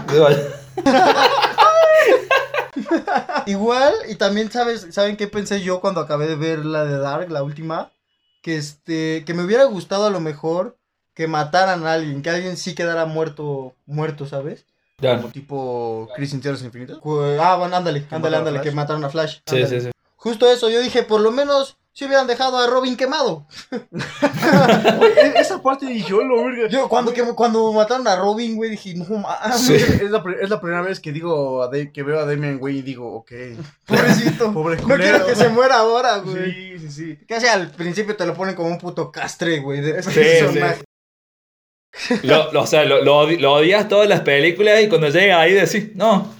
[3.46, 7.30] igual, y también sabes, ¿saben qué pensé yo cuando acabé de ver la de Dark,
[7.30, 7.92] la última?
[8.42, 10.76] Que este, que me hubiera gustado a lo mejor
[11.14, 14.64] que mataran a alguien, que alguien sí quedara muerto, muerto, ¿sabes?
[14.98, 15.16] Ya.
[15.16, 16.98] Como tipo Chris en Tierras Infinitas.
[17.40, 19.38] Ah, bueno, ándale, ¿Que ándale, ándale, que mataron a Flash.
[19.46, 19.68] Sí, ándale.
[19.80, 19.90] sí, sí.
[20.16, 23.44] Justo eso, yo dije, por lo menos si hubieran dejado a Robin quemado.
[23.72, 26.68] E- esa parte dije, yo lo verga.
[26.68, 29.74] Yo cuando, que, cuando mataron a Robin, güey, dije, no mames, Sí.
[29.74, 32.78] Es la, es la primera vez que digo a Da- que veo a Damian, güey,
[32.78, 33.32] y digo, ok.
[33.86, 34.52] pobrecito.
[34.52, 36.78] Pobre No quiero que se muera ahora, güey.
[36.78, 37.18] Sí, sí, sí.
[37.28, 40.74] Casi al principio te lo ponen como un puto castre, güey, de Sí, personaje.
[40.78, 40.84] sí.
[42.22, 45.40] Lo, lo- o sea, lo, lo odi- lo odias todas las películas y cuando llega
[45.40, 46.34] ahí decís, no,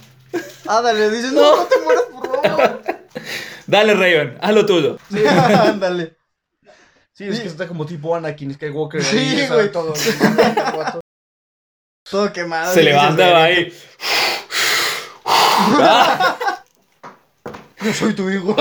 [0.67, 2.81] Ándale, dices, no, no te mueras, por favor.
[3.67, 4.97] dale Raven, haz lo tuyo.
[5.11, 6.15] Sí, ándale.
[7.13, 7.41] Sí, es Sí.
[7.43, 9.03] que está como tipo Anakin Skywalker.
[9.03, 9.71] Sí, ahí, güey.
[9.71, 9.93] Todo,
[12.09, 12.73] Todo quemado.
[12.73, 13.73] Se levantaba "Verga, ahí.
[15.25, 16.37] Ah,
[17.81, 18.55] Yo soy tu hijo.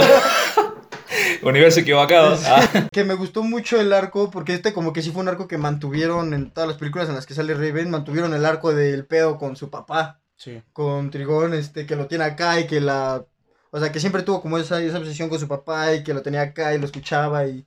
[1.43, 2.39] Universo equivocado.
[2.47, 5.49] Ah, que me gustó mucho el arco, porque este como que sí fue un arco
[5.49, 9.05] que mantuvieron en todas las películas en las que sale Raven, mantuvieron el arco del
[9.07, 10.61] pedo con su papá, Sí.
[10.73, 13.25] con Trigón, este, que lo tiene acá y que la...
[13.71, 16.23] O sea, que siempre tuvo como esa, esa obsesión con su papá y que lo
[16.23, 17.65] tenía acá y lo escuchaba y...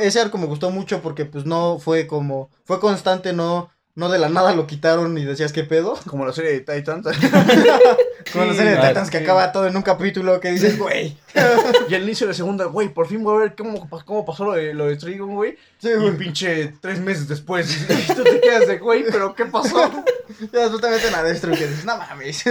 [0.00, 2.50] Ese arco me gustó mucho porque pues no fue como...
[2.64, 3.70] Fue constante, no...
[3.96, 5.96] No de la nada lo quitaron y decías qué pedo.
[6.08, 7.06] Como la serie de Titans.
[8.32, 11.16] Como la serie de Sí, Titans que acaba todo en un capítulo que dices, güey.
[11.88, 14.46] y al inicio de la segunda, güey, por fin voy a ver cómo, cómo pasó
[14.46, 15.56] lo de, lo de Trigon, güey.
[15.78, 16.16] Sí, Y güey.
[16.16, 17.86] pinche tres meses después.
[18.10, 19.90] Y tú te quedas de, güey, pero ¿qué pasó?
[20.52, 22.42] Ya después te meten y que dices, no mames.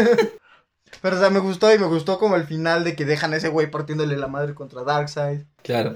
[1.01, 3.38] Pero, o sea, me gustó y me gustó como el final de que dejan a
[3.38, 5.41] ese güey partiéndole la madre contra Darkseid.
[5.62, 5.95] claro.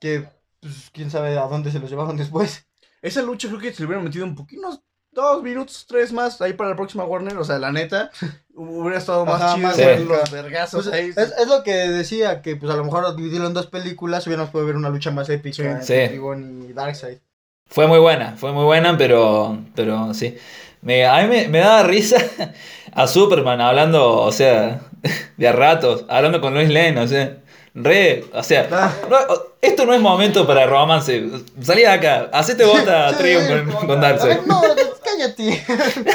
[0.00, 0.26] Que,
[0.60, 2.64] pues, quién sabe a dónde se los llevaron después.
[3.02, 4.80] Esa lucha creo que se le hubieran metido un poquito, unos
[5.12, 7.36] dos minutos, tres más ahí para la próxima Warner.
[7.38, 8.10] O sea, la neta,
[8.54, 11.08] hubiera estado más Ajá, chido más los vergazos Pues, ahí.
[11.08, 14.50] es, es lo que decía, que pues a lo mejor dividirlo en dos películas hubiéramos
[14.50, 15.94] podido ver una lucha más épica Sí.
[15.94, 17.18] entre y Darkseid.
[17.66, 20.36] Fue muy buena, fue muy buena, pero, pero sí.
[20.82, 22.16] Me, a mí me, me daba risa
[22.92, 24.80] a Superman hablando, o sea,
[25.36, 27.38] de a ratos, hablando con Lois Lane, o sea,
[27.74, 28.92] re, o sea, Ah.
[29.08, 29.16] no,
[29.60, 31.28] esto no es momento para romance.
[31.62, 34.40] Salí de acá, hacete bota Trigon con, con Darkseid.
[34.46, 34.60] No,
[35.04, 35.64] cállate.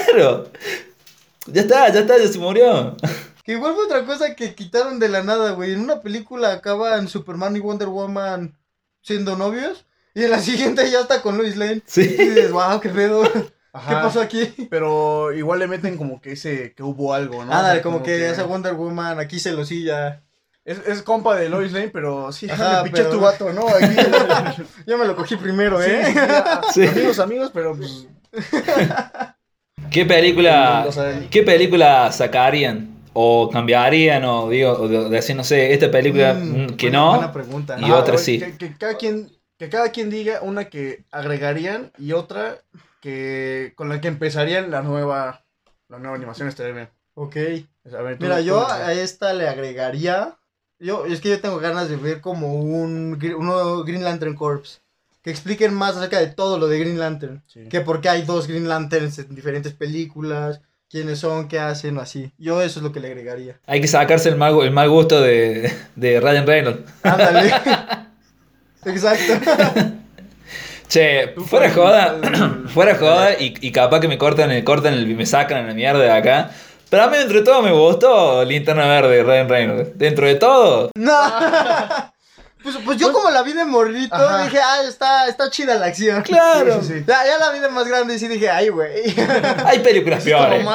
[0.05, 0.47] Claro.
[1.47, 2.95] Ya está, ya está, ya se murió.
[3.43, 5.73] Que igual fue otra cosa que quitaron de la nada, güey.
[5.73, 8.57] En una película acaban Superman y Wonder Woman
[9.01, 9.85] siendo novios.
[10.15, 11.75] Y en la siguiente ya está con Lois Lane.
[11.77, 12.01] Y Sí.
[12.07, 13.21] dices, wow, qué pedo.
[13.73, 13.89] Ajá.
[13.89, 14.67] ¿Qué pasó aquí?
[14.71, 17.51] Pero igual le meten como que ese, que hubo algo, ¿no?
[17.51, 20.23] O Ándale, sea, como, que, esa Wonder Woman aquí celosilla.
[20.65, 23.67] Es, es compa de Lois Lane, pero sí, Ajá, me pinche pero- tu vato, ¿no?
[23.69, 23.95] Aquí,
[24.87, 26.03] Yo me lo cogí primero, ¿eh?
[26.11, 26.87] sí, a- Sí.
[26.87, 28.07] Amigos, amigos, pero pues.
[29.91, 30.87] ¿Qué película,
[31.29, 32.93] qué película sacarían?
[33.13, 36.97] O cambiarían, o digo, o de, decir, no sé, esta película Mm, mm, que buena-
[36.99, 37.09] no.
[37.11, 37.77] Buena pregunta.
[37.79, 38.39] Y ah, otra oye, sí.
[38.39, 42.57] Que, que cada quien, que cada quien diga una que agregarían y otra
[42.99, 45.45] que con la que empezarían la nueva,
[45.87, 46.89] la nueva animación estaría bien.
[47.13, 47.37] Ok.
[47.97, 50.35] A ver, tú- Mira, tú- yo a esta le agregaría.
[50.79, 54.81] Yo, es que yo tengo ganas de ver como un uno Green Lantern Corps.
[55.21, 57.43] Que expliquen más acerca de todo lo de Green Lantern.
[57.47, 57.61] Sí.
[57.69, 60.61] Que por qué hay dos Green Lanterns en diferentes películas.
[60.87, 62.31] Quiénes son, qué hacen o así.
[62.37, 63.59] Yo eso es lo que le agregaría.
[63.65, 66.91] Hay que sacarse el mal, el mal gusto de, de Ryan Reynolds.
[67.01, 67.51] Ándale.
[68.85, 69.33] Exacto.
[70.87, 72.19] Che, fuera fue joda,
[72.67, 75.99] fuera joda y, y capaz que me cortan el, cortan el, me sacan la mierda
[75.99, 76.51] de acá.
[76.89, 79.97] Pero a mí entre todo me gustó Linterna Verde de Ryan Reynolds.
[79.97, 81.13] Dentro de todo, No.
[82.65, 84.45] Pues, pues yo como la vi de morrito, Ajá.
[84.45, 86.23] dije, ah, está, está chida la acción.
[86.23, 86.81] claro.
[86.81, 87.05] Sí, sí, sí.
[87.07, 89.03] Ya, ya la vi de más grande y sí dije, ay, güey.
[89.67, 90.65] Hay películas peores.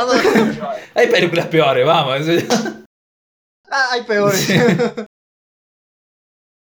[0.94, 2.24] Hay películas peores, vamos.
[3.68, 4.48] Ah, hay peores.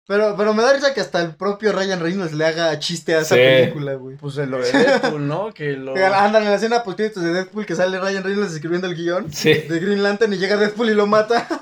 [0.07, 3.21] Pero, pero me da risa que hasta el propio Ryan Reynolds le haga chiste a
[3.21, 3.41] esa Sí.
[3.41, 4.17] película, güey.
[4.17, 5.51] Pues lo de Deadpool, ¿no?
[5.53, 5.95] Que lo.
[5.95, 9.53] Andan en la escena post de Deadpool que sale Ryan Reynolds escribiendo el guion Sí.
[9.53, 11.47] de Green Lantern y llega Deadpool y lo mata.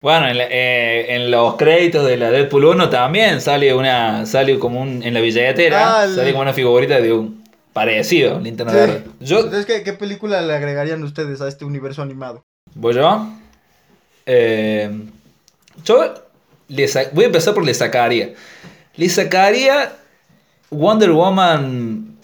[0.00, 4.26] Bueno, en, la- eh, en los créditos de la Deadpool 1 también sale una.
[4.26, 5.02] Sale como un.
[5.02, 6.02] En la billetera.
[6.02, 7.42] Ah, el- Sale como una figurita de un.
[7.72, 8.78] Parecido, Linterna Sí.
[8.78, 9.04] Verde.
[9.18, 12.44] Yo, Entonces, ¿qué, ¿qué película le agregarían ustedes a este universo animado?
[12.74, 13.28] ¿Voy yo?
[14.26, 14.90] Eh,
[15.84, 16.14] yo
[16.68, 18.34] le voy a empezar por le sacaría.
[18.94, 19.92] Le sacaría
[20.70, 22.16] Wonder Woman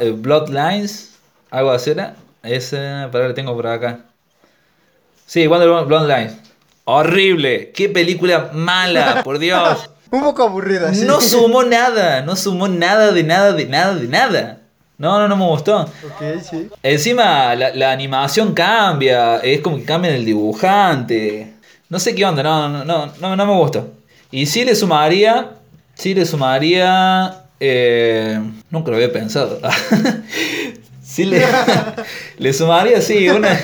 [0.00, 1.14] eh, Bloodlines.
[1.50, 2.14] Algo así era.
[2.42, 4.00] Esa, para la tengo por acá.
[5.26, 6.36] Sí, Wonder Woman Bloodlines.
[6.84, 7.72] Horrible.
[7.72, 9.90] Qué película mala, por Dios.
[10.10, 11.04] Un poco aburrida, sí.
[11.04, 12.22] No sumó nada.
[12.22, 14.60] No sumó nada de nada de nada de nada.
[14.98, 15.88] No, no, no me gustó.
[16.42, 16.68] Sí.
[16.82, 21.54] Encima la, la animación cambia, es como que cambia el dibujante.
[21.90, 23.84] No sé qué onda, no, no, no, no, no me gusta.
[24.30, 25.56] Y sí le sumaría,
[25.94, 29.60] sí le sumaría, eh, nunca lo había pensado.
[31.02, 31.44] sí le,
[32.38, 33.58] le sumaría, sí, una,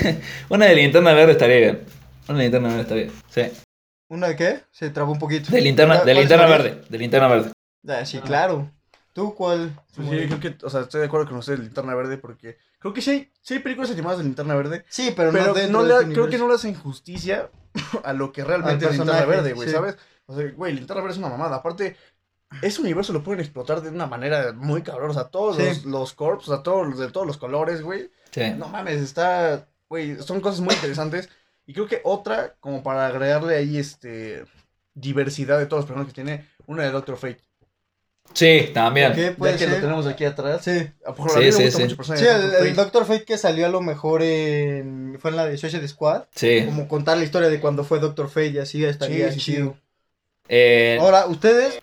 [0.49, 1.79] una de linterna verde estaría bien.
[2.27, 3.43] Una de linterna verde estaría bien, sí.
[4.09, 4.59] ¿Una de qué?
[4.71, 5.49] Se trabó un poquito.
[5.49, 7.51] De linterna, de ¿Cuál linterna verde, de linterna verde.
[7.87, 8.69] Ah, sí, claro.
[9.13, 9.73] ¿Tú cuál?
[9.95, 12.93] Pues sí, creo que, o sea, estoy de acuerdo con ustedes, Linterna Verde, porque creo
[12.93, 16.01] que sí hay, sí hay películas animadas de Linterna Verde, Sí, pero, pero no de
[16.01, 17.49] este creo que no le hacen justicia
[18.03, 19.73] a lo que realmente Al es Linterna Verde, güey, sí.
[19.73, 19.97] ¿sabes?
[20.25, 21.57] O sea, güey, Linterna Verde es una mamada.
[21.57, 21.95] Aparte,
[22.61, 25.11] ese universo lo pueden explotar de una manera muy cabrón.
[25.11, 25.63] O sea, todos Sí.
[25.63, 28.11] los, los corps, o sea, todos los de todos los colores, güey.
[28.31, 28.51] Sí.
[28.57, 29.67] No mames, está.
[29.89, 31.29] Güey, son cosas muy interesantes.
[31.65, 34.45] Y creo que otra, como para agregarle ahí este.
[34.93, 37.41] diversidad de todos los personajes que tiene, una de Doctor Fate.
[38.33, 39.13] Sí, también.
[39.13, 40.63] ¿Qué Ya puede que lo tenemos aquí atrás.
[40.63, 40.71] Sí.
[41.05, 42.23] A lo mejor Sí, a mí me sí, gusta sí.
[42.23, 42.43] Sí, el, Dr.
[42.43, 42.73] el Fate.
[42.73, 45.17] Doctor Fate que salió a lo mejor en...
[45.19, 46.23] fue en la de Suicide Squad.
[46.35, 46.63] Sí.
[46.65, 49.77] Como contar la historia de cuando fue Doctor Fate y así estaría Sí, chido.
[50.49, 51.81] Eh, Ahora, ustedes,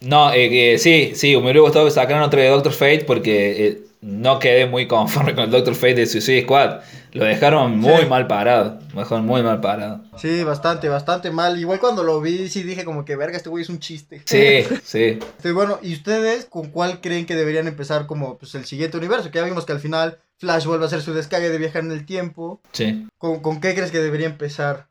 [0.00, 3.66] no, eh, que sí, sí, me hubiera gustado que sacaran otro de Doctor Fate porque
[3.66, 6.80] eh, no quedé muy conforme con el Doctor Fate de Suicide Squad.
[7.12, 8.06] Lo dejaron muy Sí.
[8.06, 8.78] mal parado.
[8.94, 10.02] Lo dejaron muy mal parado.
[10.18, 11.58] sí, bastante, bastante mal.
[11.58, 14.22] Igual cuando lo vi, sí dije como que verga, este güey es un chiste.
[14.26, 15.18] Sí, sí.
[15.20, 19.30] Este, bueno, ¿y ustedes con cuál creen que deberían empezar como pues, el siguiente universo?
[19.30, 21.92] Que ya vimos que al final Flash vuelve a hacer su descargue de viajar en
[21.92, 22.60] el tiempo.
[22.72, 23.08] Sí.
[23.16, 24.86] ¿Con, con qué crees que debería empezar?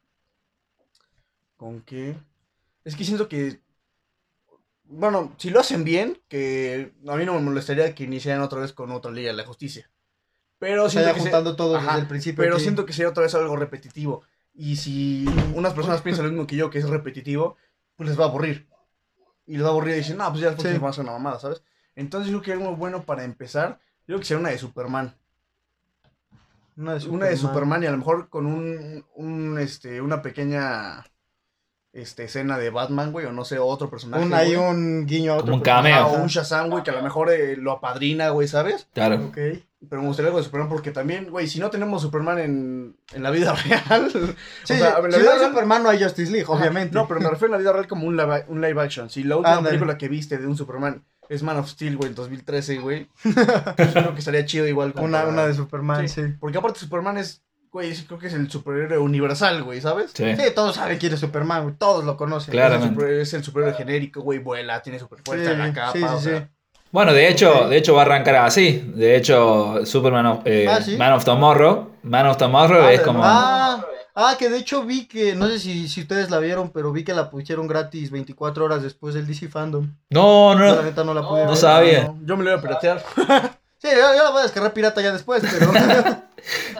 [1.57, 2.15] ¿Con qué?
[2.83, 3.59] Es que siento que.
[4.87, 8.71] Bueno, si lo hacen bien, que a mí no me molestaría que iniciaran otra vez
[8.73, 9.89] con otra Liga de la Justicia.
[10.59, 12.43] Pero O sea, siento ya que juntando todos Ajá, desde el principio.
[12.43, 14.23] Pero siento que sería otra vez algo repetitivo.
[14.53, 17.57] Y si unas personas piensan lo mismo que yo, que es repetitivo,
[17.95, 18.67] pues les va a aburrir.
[19.45, 20.73] Y les va a aburrir y dicen, no, pues ya después Sí.
[20.73, 21.61] se va a hacer una mamada, ¿sabes?
[21.95, 25.15] Entonces yo creo que algo bueno para empezar, yo creo que sería una de Superman.
[26.77, 31.05] Una de Una de Superman y a lo mejor con un, un este, una pequeña
[31.95, 34.23] este, escena de Batman, güey, o no sé, otro personaje.
[34.23, 34.69] Un, hay güey.
[34.69, 35.95] un guiño a otro Como un cameo.
[35.95, 38.87] Ah, o un Shazam, güey, que a lo mejor eh, lo apadrina, güey, ¿sabes?
[38.93, 39.15] Claro.
[39.27, 39.37] Ok.
[39.87, 43.23] Pero me gustaría algo de Superman porque también, güey, si no tenemos Superman en, en
[43.23, 44.11] la vida real.
[44.11, 46.47] Sí, o sea, en la si vida no hay real- Superman no hay Justice League,
[46.49, 46.93] obviamente.
[46.95, 49.09] No, pero me refiero a la vida real como un live, un live action.
[49.09, 52.15] Si la última película que viste de un Superman es Man of Steel, güey, en
[52.15, 53.07] 2013, güey.
[53.23, 53.33] yo
[53.93, 54.91] creo que estaría chido igual.
[54.97, 56.23] una, para- una de Superman, Sí.
[56.23, 56.33] sí.
[56.39, 57.43] Porque aparte Superman es,
[57.75, 60.11] güey, creo que es el superhéroe universal, güey, ¿sabes?
[60.13, 60.23] Sí.
[60.35, 62.51] Sí, todos saben quién es Superman, güey, todos lo conocen.
[62.53, 62.75] Claro.
[62.75, 63.01] Es el, Claramente.
[63.05, 65.91] super- es el superhéroe genérico, güey, vuela, tiene super fuerza Sí, en la capa.
[65.91, 66.45] sí, sí, o sea, sí.
[66.91, 68.91] Bueno, de hecho, de hecho va a arrancar así.
[68.95, 70.95] De hecho, Superman of, eh, Ah, ¿sí?
[70.95, 71.89] Man of Tomorrow.
[72.03, 73.19] Man of Tomorrow Ah, es como.
[73.21, 73.83] Ah,
[74.15, 77.03] ah, que de hecho vi que, no sé si, si ustedes la vieron, pero vi
[77.03, 79.93] que la pusieron gratis 24 horas después del DC Fandom.
[80.09, 80.81] No, Yo la no.
[80.83, 81.57] neta no la pude no ver.
[81.57, 82.03] sabía.
[82.05, 83.03] no, yo me lo voy a piratear.
[83.89, 85.71] Sí, yo, yo la voy a descargar pirata ya después, pero...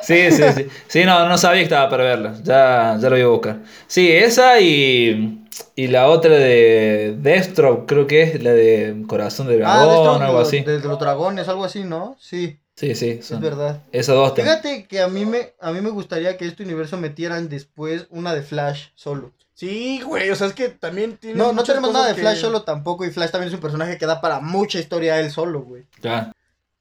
[0.01, 0.67] Sí, sí, sí.
[0.87, 2.35] Sí, no, no sabía que estaba para verla.
[2.43, 3.57] Ya, ya lo voy a buscar.
[3.87, 5.41] Sí, esa y.
[5.75, 10.21] Y la otra de Deathstroke, creo que es la de Corazón de ah, Dragón estos,
[10.21, 10.59] algo así.
[10.61, 12.15] de, de los dragones, algo así, ¿no?
[12.19, 13.19] Sí, Sí, sí.
[13.21, 13.79] es verdad.
[13.91, 14.33] Esas dos.
[14.35, 18.35] Fíjate que a mí me a mí me gustaría que este universo metieran después una
[18.35, 19.31] de Flash solo.
[19.55, 21.37] Sí, güey, o sea, es que también tiene.
[21.37, 23.97] No, no tenemos nada de Flash que- solo tampoco y Flash también es un personaje
[23.97, 25.85] que da para mucha historia él solo, güey.
[26.03, 26.31] Ya,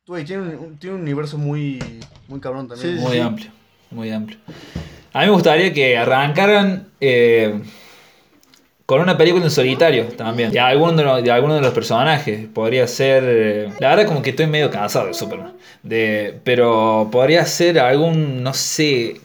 [0.06, 1.78] Güey, tiene un, un- tiene un universo muy,
[2.28, 2.96] muy cabrón también.
[2.98, 3.50] Sí, muy amplio.
[3.90, 4.38] Muy amplio.
[5.12, 6.88] A mí me gustaría que arrancaran.
[7.00, 7.60] eh,
[8.86, 10.50] con una película en solitario también.
[10.52, 12.46] De alguno de los, de alguno de los personajes.
[12.52, 13.24] Podría ser.
[13.26, 15.54] eh, la verdad, como que estoy medio cansado de Superman.
[15.82, 18.42] De, pero podría ser algún.
[18.42, 19.20] No sé.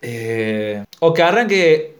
[0.00, 1.95] eh, o que arranque.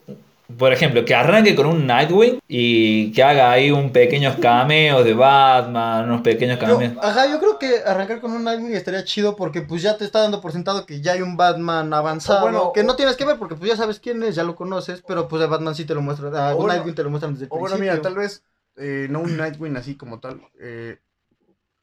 [0.59, 5.13] Por ejemplo, que arranque con un Nightwing y que haga ahí un pequeños cameos de
[5.13, 6.93] Batman, unos pequeños Yo- cameos.
[7.03, 10.21] ajá, yo creo que arrancar con un Nightwing estaría chido porque pues ya te está
[10.21, 12.43] dando por sentado que ya hay un Batman avanzado.
[12.43, 15.03] Bueno, que no tienes que ver porque pues ya sabes quién es, ya lo conoces,
[15.07, 16.35] pero pues de Batman sí te lo muestran.
[16.37, 17.93] A bueno, Nightwing te lo muestran desde el O bueno, principio.
[17.93, 18.45] mira, tal vez
[18.77, 20.41] eh, no un Nightwing así como tal.
[20.61, 20.99] Eh,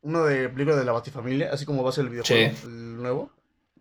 [0.04, 2.66] uno de película de la Batifamilia, así como va a ser el videojuego, Sí.
[2.68, 3.30] el nuevo.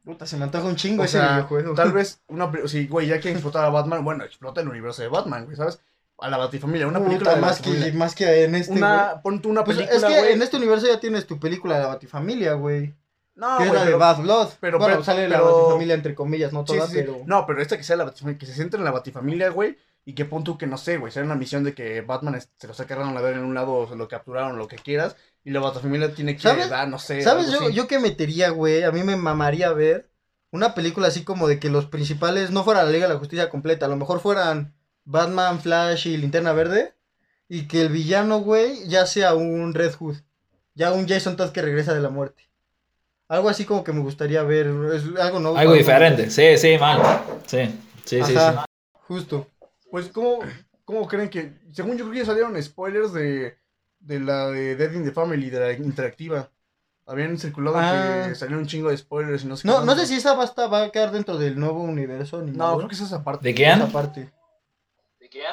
[0.05, 1.75] Puta, se me antoja un chingo O ese sea, videojuego.
[1.77, 5.03] tal vez una pe- sí, güey, ya quieren explotar a Batman, bueno, explota el universo
[5.03, 5.81] de Batman, güey, ¿sabes?
[6.19, 8.73] A la Batifamilia, una Puta, película de la más que, más que en este.
[8.75, 10.33] Una, pon tú una Pues película, es que güey.
[10.35, 12.95] en este universo ya tienes tu película de la Batifamilia, güey.
[13.35, 14.49] No, que güey, la de Bad Blood.
[14.61, 16.99] pero- bueno, pero- sale la pero- Batifamilia entre comillas, no toda, sí, sí.
[17.01, 17.17] pero...
[17.27, 20.15] No, pero esta que sea la Batifamilia, que se centre en la Batifamilia, güey, y
[20.15, 22.75] que pon tú que no sé, güey, sea una misión de que Batman se lo
[22.87, 25.61] cargando a ver en un lado, o se lo capturaron, lo que quieras, y la
[25.61, 26.70] Batifamilia tiene que ¿Sabes?
[26.70, 27.22] dar, no sé.
[27.22, 28.85] ¿Sabes yo, yo qué metería, güey?
[28.85, 30.11] A mí me mamaría ver
[30.50, 33.48] una película así como de que los principales no fuera la Liga de la Justicia
[33.48, 34.74] completa, a lo mejor fueran
[35.05, 36.94] Batman, Flash y Linterna Verde,
[37.48, 40.17] y que el villano, güey, ya sea un Red Hood,
[40.75, 42.48] ya un Jason Todd que regresa de la muerte.
[43.29, 45.56] Algo así como que me gustaría ver, es algo nuevo.
[45.56, 46.31] Algo diferente.
[46.31, 47.00] Sí, sí, mal.
[47.46, 47.64] Sí,
[48.04, 48.35] sí, sí.
[48.35, 48.40] sí.
[49.08, 49.48] Justo.
[49.90, 50.40] Pues, ¿cómo,
[50.85, 51.54] ¿cómo creen que...?
[51.73, 53.56] Según yo creo que ya salieron spoilers de,
[54.03, 56.48] de la de Dead in the Family, de la interactiva.
[57.07, 58.27] Habían circulado Ah.
[58.29, 60.35] que salieron un chingo de spoilers y no sé No, qué no sé si esa
[60.35, 62.40] va a, estar- va a quedar dentro del nuevo universo.
[62.42, 62.77] Ni No, nada.
[62.77, 63.53] creo que esa es esa parte.
[63.53, 63.63] ¿De?
[63.65, 64.31] Esa parte.
[65.21, 65.44] ¿De quién?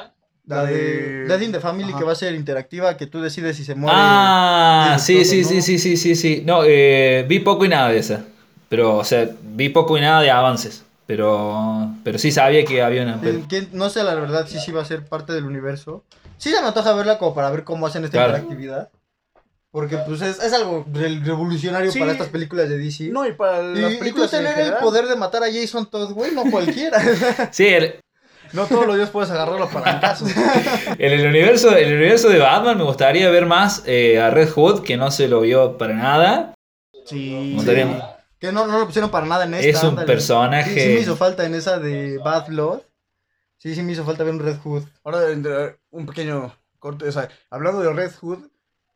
[0.46, 1.98] La de Dead in the Family Ajá.
[1.98, 3.96] que va a ser interactiva, que tú decides si se muere.
[4.00, 5.62] Ah, Sí, sí, sí, todo, sí, ¿no?
[5.62, 6.42] sí, sí, sí, sí.
[6.46, 8.24] No, eh, vi poco y nada de esa.
[8.68, 10.84] Pero, o sea, vi poco y nada de avances.
[11.06, 13.20] Pero, pero sí sabía que había una.
[13.48, 16.04] Que no sé la verdad si sí va a ser parte del universo.
[16.40, 18.30] Sí se me antoja verla como para ver cómo hacen esta Claro.
[18.38, 18.88] interactividad.
[19.70, 22.00] Porque pues es, es algo re- revolucionario Sí.
[22.00, 23.04] para estas películas de DC.
[23.10, 25.46] No, y para y, las y tú películas en tener el poder de matar a
[25.46, 26.98] Jason Todd, güey, no cualquiera.
[27.52, 28.00] Sí, el-
[28.52, 30.26] No todos los días puedes agarrarlo para caso.
[30.98, 34.50] en el universo, en el universo de Batman me gustaría ver más eh, a Red
[34.50, 36.54] Hood, que no se lo vio para nada.
[37.06, 37.52] Sí.
[37.54, 39.68] Gustaría- que no, no lo pusieron para nada en esta.
[39.68, 40.06] Es un ándale.
[40.08, 42.80] personaje- Sí, sí me hizo falta en esa de Bad Blood.
[43.60, 44.84] Sí, sí me hizo falta ver un Red Hood.
[45.04, 45.20] Ahora,
[45.90, 47.06] un pequeño corte.
[47.06, 48.38] O sea, hablando de Red Hood,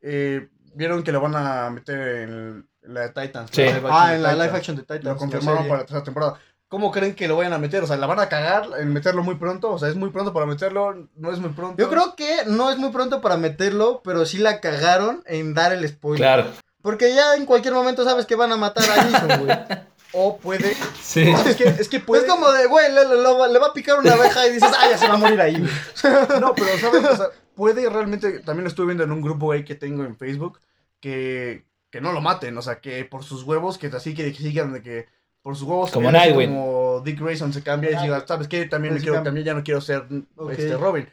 [0.00, 3.50] eh, vieron que lo van a meter en la de Titans.
[3.52, 3.62] Sí.
[3.90, 4.38] Ah, en la Titans.
[4.38, 5.04] live action de Titans.
[5.04, 6.40] Lo confirmaron para la tercera temporada.
[6.68, 7.84] ¿Cómo creen que lo vayan a meter?
[7.84, 9.70] O sea, ¿la van a cagar en meterlo muy pronto?
[9.70, 11.08] O sea, ¿es muy pronto para meterlo?
[11.14, 11.76] ¿No es muy pronto?
[11.76, 15.74] Yo creo que no es muy pronto para meterlo, pero sí la cagaron en dar
[15.74, 16.18] el spoiler.
[16.18, 16.46] Claro.
[16.80, 19.58] Porque ya en cualquier momento sabes que van a matar a Jason, güey.
[20.14, 20.74] O puede...
[21.02, 21.22] Sí.
[21.46, 22.22] Es que, es que puede...
[22.22, 24.70] Pues como de, güey, le, le- le- le va a picar una abeja y dices,
[24.72, 25.54] ah, ya se va a morir ahí.
[26.40, 27.04] No, pero ¿sabes?
[27.04, 28.38] O sea, puede realmente...
[28.40, 30.60] También lo estuve viendo en un grupo ahí que tengo en Facebook.
[31.00, 32.56] Que, que no lo maten.
[32.58, 35.08] O sea, que por sus huevos, que así que sigan de que...
[35.42, 35.90] Por sus huevos...
[35.90, 36.48] Como Nightwing.
[36.50, 38.64] Como Dick Grayson se cambia y diga, ¿sabes qué?
[38.66, 39.28] También me Sí, quiero cambia.
[39.30, 40.04] cambiar, ya no quiero ser
[40.52, 41.08] este, Robin.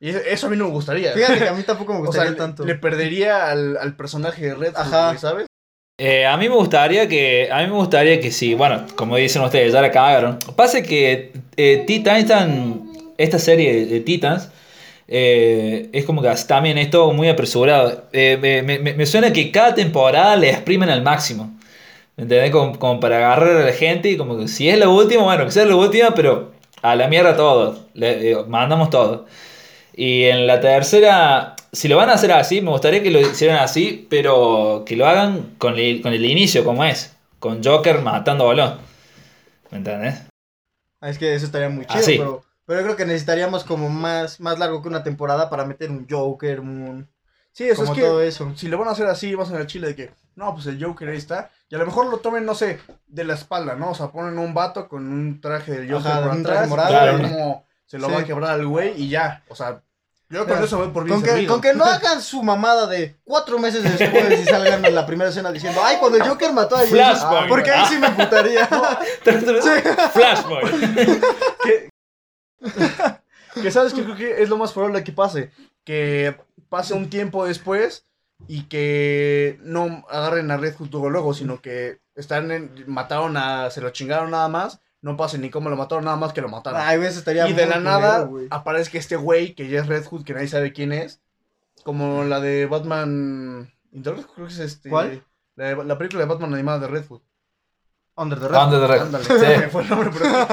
[0.00, 1.12] Y eso- a mí no me gustaría.
[1.12, 2.64] Fíjate que a mí tampoco me O sea, gustaría tanto.
[2.64, 5.18] le perdería al, al personaje de Red Ajá.
[5.18, 5.47] ¿sabes?
[5.98, 7.48] Eh, a mí me gustaría que.
[7.50, 8.54] A mí me gustaría que sí.
[8.54, 10.38] Bueno, como dicen ustedes, ya la cagaron.
[10.56, 11.84] Pasa que eh,
[13.18, 14.50] esta serie de Titans.
[15.08, 18.04] eh, es como que también es todo muy apresurado.
[18.12, 18.38] Eh,
[18.96, 21.52] me, suena que cada temporada le exprimen al máximo.
[22.16, 22.50] ¿Me entendés?
[22.52, 25.44] Como, como para agarrar a la gente y como que si es la última, bueno,
[25.46, 27.86] que sea la última, pero a la mierda todo.
[27.94, 29.26] Le- mandamos todo.
[29.96, 33.58] Y en la tercera, si lo van a hacer así, me gustaría que lo hicieran
[33.58, 37.14] así, pero que lo hagan con el, con el inicio, como es.
[37.38, 38.78] Con Joker matando balón.
[39.70, 40.22] ¿Me entendés?
[41.00, 44.40] Ah, Es que eso estaría muy chido, pero, pero yo creo que necesitaríamos como más,
[44.40, 47.08] más largo que una temporada para meter un Joker, un...
[47.52, 48.52] Sí, eso como es que todo eso.
[48.56, 50.82] si lo van a hacer así, vas a el chile de que, no, pues el
[50.82, 51.50] Joker ahí está.
[51.68, 53.90] Y a lo mejor lo tomen, no sé, de la espalda, ¿no?
[53.90, 56.54] O sea, ponen un vato con un traje del Joker Ajá, por un atrás.
[56.56, 57.32] traje morado, y ver güey.
[57.32, 58.12] cómo se lo Sí.
[58.14, 59.42] va a quebrar al güey y ya.
[59.48, 59.80] O sea,
[60.30, 61.52] yo con eso voy por bien Con que, servido.
[61.52, 65.30] con que no hagan su mamada de cuatro meses después y salgan en la primera
[65.30, 67.42] escena diciendo, ay, cuando el Joker mató a Jason, Flashpoint.
[67.42, 68.66] ah, porque ahí sí me putaría.
[70.12, 71.24] Flashpoint.
[71.62, 71.90] que,
[73.62, 75.50] que sabes que creo que es lo más probable que pase.
[75.84, 76.36] Que
[76.68, 78.04] pase un tiempo después
[78.46, 83.70] y que no agarren a Red Hood luego, luego, sino que están en- mataron a,
[83.70, 86.48] se lo chingaron nada más, no pase ni cómo lo mataron, nada más que lo
[86.48, 86.80] mataron.
[86.82, 88.46] Ay, güey, eso estaría y de la nada güey.
[88.50, 91.20] aparezca este güey que ya es Red Hood, que nadie sabe quién es,
[91.84, 93.72] como la de Batman...
[93.92, 94.90] Internet, creo que es este...
[94.90, 95.24] ¿Cuál?
[95.56, 97.22] La, de- la película de Batman animada de Red Hood.
[98.16, 98.58] Under the Red.
[98.64, 99.00] Under the Red.
[99.00, 99.62] Ándale, Sí.
[99.70, 100.48] fue el nombre, pero...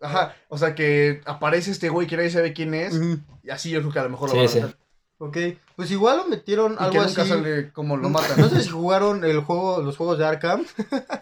[0.00, 2.94] Ajá, o sea que aparece este güey que nadie sabe quién es,
[3.42, 4.58] y así yo creo que a lo mejor Sí, lo van a sí.
[4.58, 4.76] hacer.
[5.18, 5.36] Ok,
[5.76, 7.30] pues igual lo metieron Y que algo nunca así.
[7.30, 8.38] sale como lo matan.
[8.38, 10.64] No sé si jugaron el juego, los juegos de Arkham.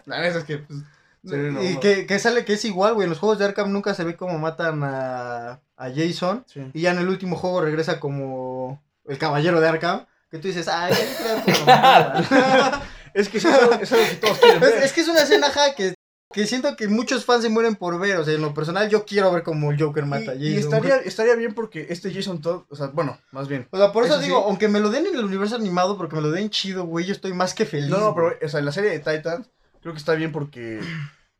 [0.05, 0.79] La neta es que, pues,
[1.23, 3.05] y que, que sale que es igual, güey.
[3.05, 6.43] En los juegos de Arkham nunca se ve cómo matan a, a Jason.
[6.47, 6.61] Sí.
[6.73, 10.05] Y ya en el último juego regresa como el caballero de Arkham.
[10.29, 12.81] Que tú dices, ay, ya creo que lo mataron".
[13.13, 14.73] Es que eso es algo, es que todos quieren ver.
[14.77, 15.93] es, es que es una escena ajá, que,
[16.33, 18.17] que siento que muchos fans se mueren por ver.
[18.17, 20.53] O sea, en lo personal, yo quiero ver cómo el Joker mata a y, Jason.
[20.53, 23.67] y estaría, estaría bien porque este Jason Todd, o sea, bueno, más bien.
[23.69, 24.29] O sea, por eso, Eso sí.
[24.29, 27.05] digo, aunque me lo den en el universo animado, porque me lo den chido, güey,
[27.05, 27.89] yo estoy más que feliz.
[27.91, 29.51] No, no, pero, o sea, en la serie de Titans,
[29.83, 30.79] creo que está bien porque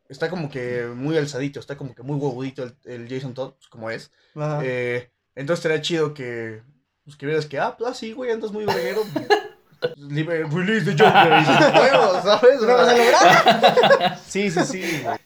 [0.09, 3.67] está como que muy alzadito, está como que muy huevudito el, el Jason Todd, pues,
[3.69, 4.11] como es.
[4.35, 4.59] Ajá.
[4.63, 6.61] Eh, entonces estaría chido que,
[7.05, 9.03] pues, que vieras que, ah, pues, ah, sí, güey, andas muy verguero.
[9.97, 11.31] Release the Joker.
[11.33, 12.61] Y dices, "Huevo", ¿sabes?
[12.61, 14.19] ¿Lo vas a lograr?
[14.27, 15.01] Sí, sí, sí.
[15.03, 15.17] güey.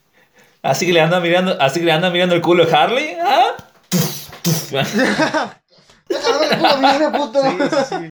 [0.61, 3.17] Así que le andan mirando, así que le andan mirando el culo a Harley.
[3.21, 3.55] ¿ah?
[6.07, 7.41] Déjame ver el culo, puto.
[7.41, 8.09] Sí, sí, sí.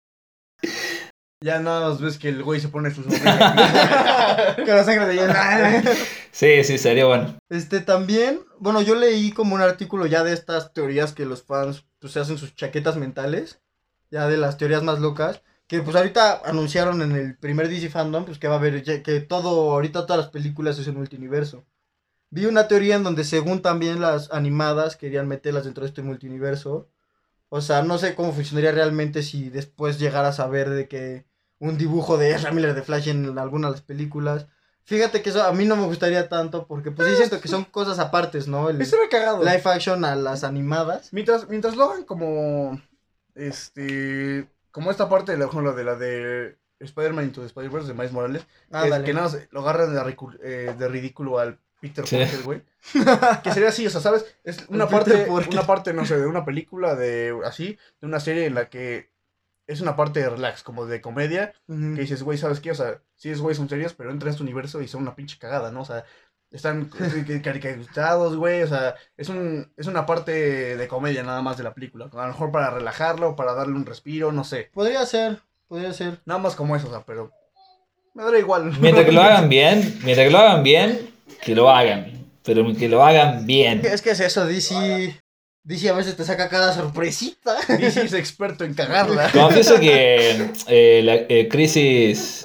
[1.42, 5.84] Ya nada más ves que el güey se pone sus Que la sangre de llena.
[6.32, 7.40] Sí, sí, sería bueno.
[7.48, 11.86] Este también, bueno, yo leí como un artículo ya de estas teorías que los fans
[12.00, 13.62] pues se hacen sus chaquetas mentales,
[14.12, 18.26] ya de las teorías más locas, que pues ahorita anunciaron en el primer DC Fandom
[18.26, 21.66] pues que va a haber que todo ahorita todas las películas es un multiverso.
[22.32, 26.90] Vi una teoría en donde según también las animadas querían meterlas dentro de este multiverso.
[27.48, 31.29] O sea, no sé cómo funcionaría realmente si después llegaras a ver de que
[31.60, 34.48] un dibujo de Ezra Miller de Flash en alguna de las películas.
[34.84, 37.64] Fíjate que eso a mí no me gustaría tanto porque pues sí siento que son
[37.66, 38.70] cosas apartes, ¿no?
[38.70, 39.44] El cagado.
[39.44, 41.14] live action a las animadas.
[41.14, 42.82] Mientras, mientras lo hagan como.
[43.36, 44.48] Este.
[44.72, 48.12] Como esta parte de la, ejemplo, de la de Spider-Man Into the Spider-Verse de Miles
[48.12, 48.44] Morales.
[48.44, 49.06] que, es Ándale.
[49.06, 52.18] que nada más lo agarran de, eh, de ridículo al Peter Sí.
[52.18, 52.62] Parker, güey.
[53.44, 54.26] que sería así, o sea, ¿sabes?
[54.44, 58.46] Es una parte, una parte, no sé, de una película, de así, de una serie
[58.46, 59.10] en la que
[59.70, 62.72] es una parte de relax, como de comedia, que dices, güey, ¿sabes qué?
[62.72, 65.16] O sea, sí es güey, son serios, pero entran a este universo y son una
[65.16, 65.82] pinche cagada, ¿no?
[65.82, 66.06] O sea,
[66.50, 66.90] están
[67.44, 71.76] caricaturizados, güey, o sea, es, un, es una parte de comedia nada más de la
[71.76, 72.10] película.
[72.12, 74.72] A lo mejor para relajarlo, para darle un respiro, no sé.
[74.74, 76.20] Podría ser, podría ser.
[76.26, 77.32] Nada más como eso, o sea, pero
[78.16, 78.74] me da igual.
[78.82, 81.14] Mientras que lo hagan bien, mientras que lo hagan bien,
[81.44, 82.28] que lo hagan.
[82.44, 83.82] Pero que lo hagan bien.
[83.86, 85.20] Es que es eso, DC.
[85.70, 87.56] DC a veces te saca cada sorpresita.
[87.68, 89.30] DC es experto en cagarla.
[89.32, 92.44] Confieso que eh, la eh, crisis.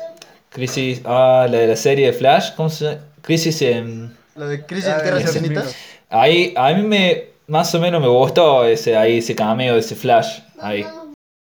[0.51, 1.01] Crisis.
[1.07, 2.55] Ah, la de la serie de Flash.
[2.55, 3.01] ¿Cómo se llama?
[3.23, 4.15] Crisis en.
[4.35, 5.75] La de Crisis en Tierras Infinitas.
[6.11, 7.29] Ahí, a mí me.
[7.47, 10.41] Más o menos me gustó ese, ahí, ese cameo de ese Flash.
[10.61, 10.87] Ahí.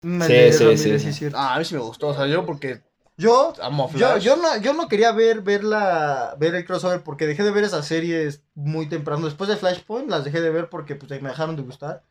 [0.04, 1.12] El Sí, sí, sí.
[1.12, 1.26] sí.
[1.34, 2.78] Ah, a mí sí me gustó, o sea, yo porque
[3.18, 7.26] Yo, amo yo, yo, no, yo no quería ver, ver, la, ver el crossover porque
[7.26, 9.24] dejé de ver esas series muy temprano.
[9.24, 12.04] Después de Flashpoint las dejé de ver porque pues, me dejaron de gustar.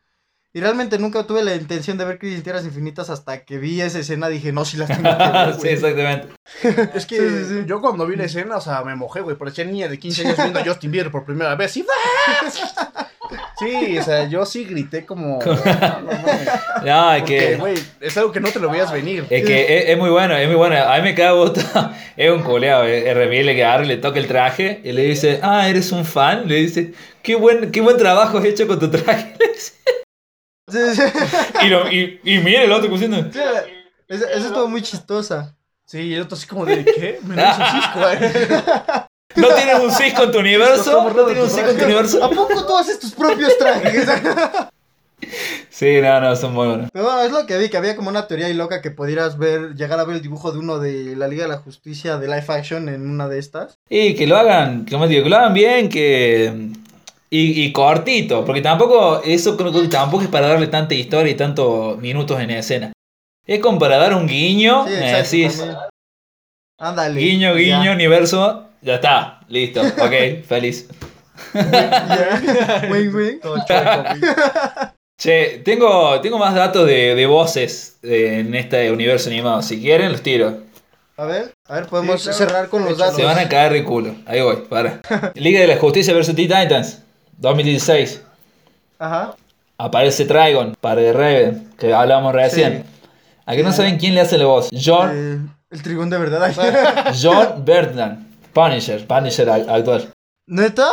[0.52, 3.82] Y realmente nunca tuve la intención de ver Crisis en Tierras Infinitas hasta que vi
[3.82, 4.30] esa escena.
[4.30, 6.30] Dije, no, si las tengo que ver, sí, exactamente.
[6.98, 7.64] Es que Sí, sí, sí.
[7.68, 9.36] yo cuando vi la escena, o sea, me mojé, güey.
[9.36, 11.76] Parecía niña de 15 años viendo a Justin Bieber por primera vez.
[11.76, 11.86] Y...
[13.58, 15.40] Sí, o sea, yo sí grité como...
[16.86, 17.60] No, no que.
[18.02, 19.26] es algo que no te lo veías venir.
[19.30, 20.76] Es que es, es muy bueno, es muy bueno.
[20.78, 21.62] A mí me cae gusto.
[22.18, 22.84] Es un culeado.
[22.84, 26.06] Es RBL que agarra y le toca el traje y le dice, ah, eres un
[26.06, 26.48] fan.
[26.48, 26.94] Le dice,
[27.24, 29.34] qué buen, qué buen trabajo has hecho con tu traje.
[31.64, 33.18] Y, lo, y, y mira el otro cosiendo.
[33.32, 33.40] Sí,
[34.08, 35.56] esa estuvo muy chistosa.
[35.86, 37.20] Sí, y el otro así como de, ¿qué?
[37.24, 39.06] Me lo hizo cisco, güey.
[39.36, 41.04] ¿No tienes un cisco en tu universo?
[41.14, 42.30] ¿No tienes un cisco en tu ¿A universo?
[42.30, 44.06] poco tú haces tus propios trajes?
[45.70, 46.90] Sí, no, no, son muy buenos.
[46.94, 49.38] Pero bueno, es lo que vi, que había como una teoría ahí loca que pudieras
[49.38, 52.28] ver, llegar a ver el dibujo de uno de la Liga de la Justicia de
[52.28, 53.76] live action en una de estas.
[53.90, 56.70] Y que lo hagan, como digo, que lo hagan bien, que...
[57.30, 61.36] Y, y cortito, porque tampoco, eso creo que tampoco es para darle tanta historia y
[61.36, 62.94] tantos minutos en escena.
[63.46, 65.78] Es como para dar un guiño, Sí, me decís, también.
[66.78, 67.20] Ándale.
[67.20, 67.92] guiño, guiño, Ya.
[67.94, 70.88] universo, ya está, listo, ok, feliz.
[71.54, 72.88] Ya.
[72.90, 73.40] Wing, wing.
[73.42, 73.58] Todo.
[75.18, 80.12] Che, tengo, tengo más datos de, de voces eh, en este universo animado, si quieren
[80.12, 80.60] los tiro.
[81.18, 82.38] A ver, a ver, podemos Sí, claro.
[82.38, 83.16] cerrar con los datos.
[83.16, 85.00] Se van a caer de culo, ahí voy, para.
[85.36, 87.02] Liga de la Justicia vs Titans,
[87.38, 88.22] 2016.
[89.00, 89.36] Ajá.
[89.78, 92.84] Aparece Trigon, para de Raven, que hablamos recién.
[93.46, 93.78] ¿A que no Sí.
[93.78, 94.70] saben quién le hace la voz?
[94.74, 95.40] John, Eh,
[95.72, 96.52] el trigón de verdad.
[97.22, 100.12] John Bertrand, Punisher, Punisher al- actual.
[100.48, 100.88] ¿Neta?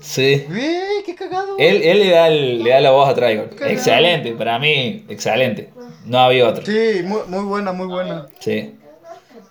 [0.00, 0.44] Sí.
[0.48, 1.56] Güey, qué cagado.
[1.58, 3.50] Él, él le, da el- le da la voz a Trigon.
[3.60, 5.72] Excelente, para mí, excelente.
[6.04, 6.64] No había otro.
[6.66, 8.26] Sí, muy, muy buena, muy buena.
[8.40, 8.76] Sí.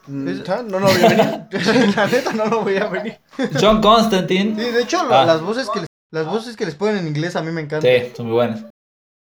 [0.07, 0.65] Mm, ¿sabes?
[0.65, 1.45] No lo veía venir.
[1.95, 3.17] La neta no lo veía venir.
[3.59, 4.55] John Constantine.
[4.61, 5.25] Sí, de hecho, Ah.
[5.25, 7.89] las voces que les, las voces que les ponen en inglés a mí me encantan.
[7.89, 8.65] Sí, son muy buenas.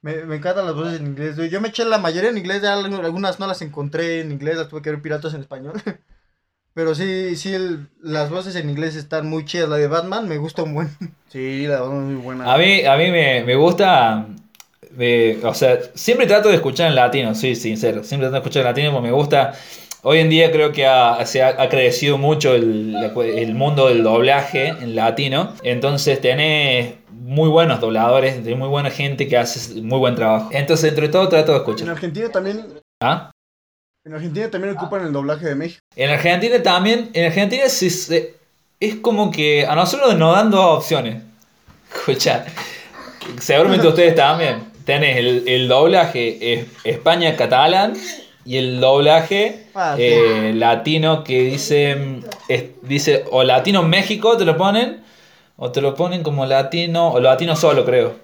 [0.03, 1.37] Me, me encantan las voces en inglés.
[1.51, 4.83] Yo me eché la mayoría en inglés, algunas no las encontré en inglés, las tuve
[4.83, 5.75] que ver piratas en español.
[6.75, 9.69] Pero sí, sí, el- las voces en inglés están muy chidas.
[9.69, 10.89] La de Batman me gusta un buen.
[11.29, 12.53] Sí, la verdad es muy buena.
[12.53, 14.27] A mí, a mí me, me gusta.
[14.99, 18.05] eh, o sea, siempre trato de escuchar en latino, sí, sincero.
[18.05, 19.55] Siempre trato de escuchar en latino porque me gusta.
[20.05, 24.03] Hoy en día creo que ha, se ha, ha crecido mucho el, el mundo del
[24.03, 25.55] doblaje en latino.
[25.63, 30.51] Entonces tenés muy buenos dobladores, de muy buena gente que hace muy buen trabajo.
[30.53, 31.89] Entonces, entre todo, trato de En escuchar.
[31.91, 32.67] Argentina también,
[33.03, 33.31] ¿Ah?
[34.05, 35.81] En Argentina también ocupan el doblaje de México.
[35.95, 41.23] En Argentina también, en Argentina es como que a nosotros nos dan dos opciones.
[41.95, 42.45] Escucha,
[43.41, 44.73] seguramente ustedes también.
[44.85, 47.93] Tenés el, el doblaje es- España-catalán
[48.45, 50.03] y el doblaje Ah, sí.
[50.03, 55.01] eh, latino que dice, mm, es- dice o latino-México te lo ponen
[55.57, 58.17] o te lo ponen como latino o latino solo creo.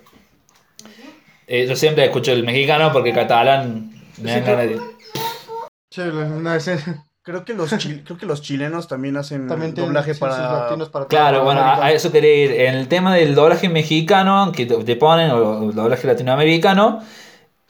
[1.47, 4.81] Eh, yo siempre escucho el mexicano porque catalán me dan ganas de...
[5.91, 7.05] Sí, una escena.
[7.22, 10.28] Creo que los, chil- creo que los chilenos también hacen También tienen doblaje sí, sus
[10.28, 10.51] para...
[10.62, 12.53] latinos para Claro, bueno, a, a eso quería ir.
[12.53, 17.03] En el tema del doblaje mexicano, que te, ponen, o el doblaje latinoamericano,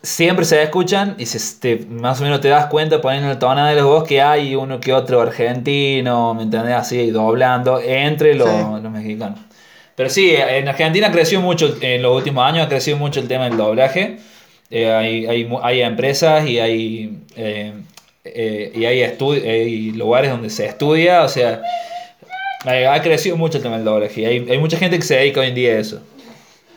[0.03, 3.67] siempre se escuchan y se, te- más o menos te das cuenta poniendo el tono
[3.67, 6.75] de los voz que hay uno que otro argentino, ¿me entendés?
[6.77, 8.57] Así, doblando entre los, Sí.
[8.83, 9.41] los mexicanos.
[9.97, 13.45] Pero sí, en Argentina creció mucho, en los últimos años ha crecido mucho el tema
[13.45, 14.19] del doblaje.
[14.71, 17.73] Eh, hay, hay, mu- hay empresas y hay, eh,
[18.35, 21.63] eh, y hay, hay lugares donde se estudia, o sea,
[22.65, 24.21] ha ha crecido mucho el tema del doblaje.
[24.21, 26.03] y Hay, hay mucha gente que se dedica hoy en día a eso.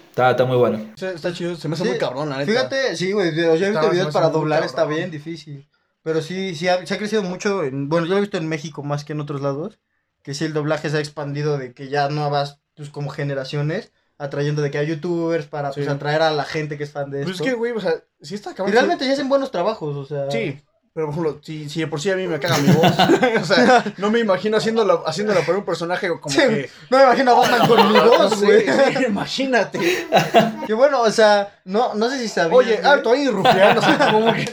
[0.10, 0.80] Está, está muy bueno.
[0.96, 2.52] Sí, Está chido, se me hace Sí, muy cabrón, la neta.
[2.52, 4.70] Fíjate, sí, güey, yo he visto Está- videos para doblar, cabrón.
[4.70, 5.68] está bien difícil.
[6.04, 7.64] Pero sí, sí ha, se ha crecido mucho.
[7.64, 9.80] en- bueno, yo lo he visto en México más que en otros lados.
[10.24, 13.92] que sí el doblaje se ha expandido de que ya no vas pues como generaciones
[14.20, 15.92] atrayendo de que hay youtubers para pues Sí.
[15.92, 17.44] atraer a la gente que es fan de Pues esto.
[17.44, 18.76] es que, güey, o sea, si está y acabando.
[18.76, 20.30] realmente ya hacen buenos trabajos, o sea.
[20.30, 20.60] Sí,
[20.94, 22.92] pero por ejemplo, si, si de por sí a mí me caga mi voz,
[23.42, 26.70] o sea, no me imagino haciéndolo, haciéndolo por un personaje como Sí, que.
[26.90, 28.66] No me imagino a Batman con mi voz, güey.
[28.66, 29.80] sí, imagínate.
[30.68, 32.58] Que bueno, o sea, no, no sé si sabías.
[32.58, 32.86] Oye, güey.
[32.86, 34.52] alto ahí, rufián, o sea, como que.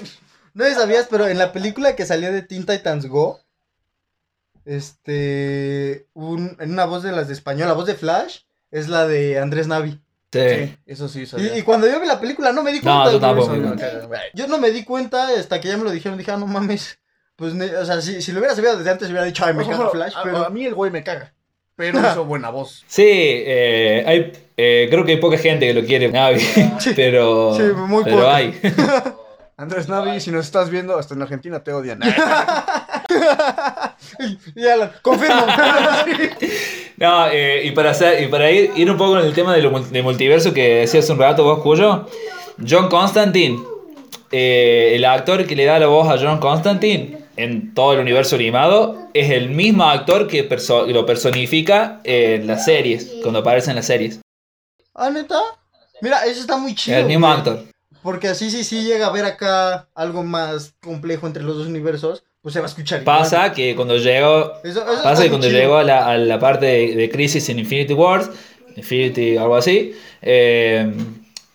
[0.54, 3.40] No sé si sabías, pero en la película que salió de Teen Titans Go,
[4.64, 9.06] este, un, en una voz de las de español, la voz de Flash, es la
[9.06, 10.00] de Andrés Navi.
[10.32, 10.40] Sí.
[10.40, 11.56] Sí, eso sí, sabía.
[11.56, 13.12] Y, y cuando yo vi la película no me di No, cuenta.
[13.12, 13.20] yo güey.
[13.56, 13.82] tampoco.
[13.86, 14.20] Eso güey.
[14.34, 16.98] Yo no me di cuenta hasta que ya me lo dijeron, dije, ah, no mames.
[17.36, 19.64] Pues, ne- o sea, si, si lo hubiera sabido desde antes, hubiera dicho, ay, me
[19.66, 20.38] caga Flash, a, pero...
[20.44, 21.32] a mí el güey me caga.
[21.76, 22.84] Pero hizo buena voz.
[22.88, 26.42] Sí, eh, hay, eh, creo que hay poca gente que lo quiere, Navi,
[26.96, 28.34] pero, Sí, muy pero poca.
[28.36, 28.60] hay.
[29.56, 32.00] Andrés Navi, si nos estás viendo, hasta en Argentina te odian.
[34.54, 35.46] Y Alan, confirmo.
[36.96, 39.62] No, eh, y para, hacer, y para ir, ir un poco en el tema de
[39.62, 42.08] lo mul- de multiverso que decías hace un rato vos, Cuyo,
[42.68, 43.60] John Constantine,
[44.32, 48.34] eh, el actor que le da la voz a John Constantine en todo el universo
[48.34, 53.76] animado, es el mismo actor que perso- lo personifica en las series, cuando aparece en
[53.76, 54.20] las series.
[54.92, 55.38] ¿Ah, neta?
[56.00, 56.98] Mira, eso está muy chido.
[56.98, 57.60] el mismo actor.
[58.02, 62.24] Porque así sí, sí llega a ver acá algo más complejo entre los dos universos,
[62.42, 63.02] pues se va a escuchar.
[63.02, 63.18] igual.
[63.18, 66.66] Pasa que cuando llegó, Eso, eso pasa que cuando llegó a la, a la parte
[66.66, 68.30] de, de Crisis en Infinity Wars,
[68.76, 70.92] Infinity algo así, eh,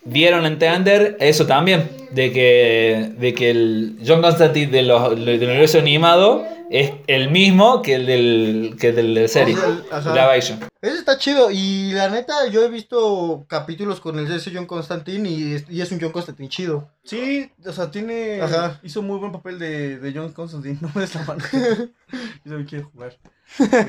[0.04, 5.42] dieron a entender eso también, de que, de que el John Constantine de los, del
[5.42, 9.56] universo animado es el mismo que el del, que el del de serie,
[9.90, 10.60] action.
[10.80, 11.50] Eso está chido.
[11.50, 15.80] Y la neta, yo he visto capítulos con el ese John Constantine y es, y
[15.80, 16.88] es un John Constantine chido.
[17.04, 18.40] Sí, o sea, tiene.
[18.40, 18.80] Ajá.
[18.82, 20.78] Hizo muy buen papel de, de John Constantine.
[20.80, 21.44] No me des la mano.
[22.44, 23.16] Yo no quiero jugar.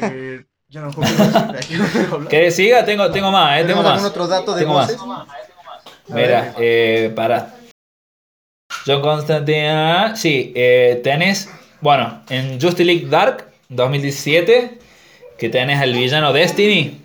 [0.02, 1.12] Eh, ya no juego.
[1.12, 2.30] ya no quiero hablar.
[2.30, 2.84] ¿Querés siga?
[2.86, 4.12] Tengo, tengo más, eh, tengo ¿Tenemos algún más.
[4.12, 4.96] otro dato de Tengo más.
[6.08, 7.55] Mira, eh, para.
[8.86, 10.16] John Constantine.
[10.16, 11.50] Sí, eh, tenés.
[11.82, 14.78] Bueno, en Justice League Dark 2017,
[15.38, 17.02] que tenés al villano Destiny.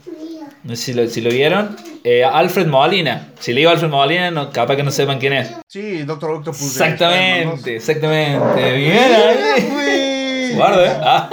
[0.62, 1.76] No sé si lo, si lo vieron.
[2.04, 3.28] Eh, Alfred Molina.
[3.38, 5.50] Si le digo Alfred Molina, no, capaz que no sepan quién es.
[5.68, 6.62] Sí, Doctor Octopus.
[6.62, 8.72] Exactamente, exactamente.
[8.72, 10.56] Bien.
[10.56, 10.96] Guarda, eh.
[11.02, 11.30] Ah,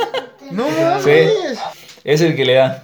[0.51, 1.03] No mames.
[1.03, 1.59] Sí.
[2.03, 2.84] es el que le da.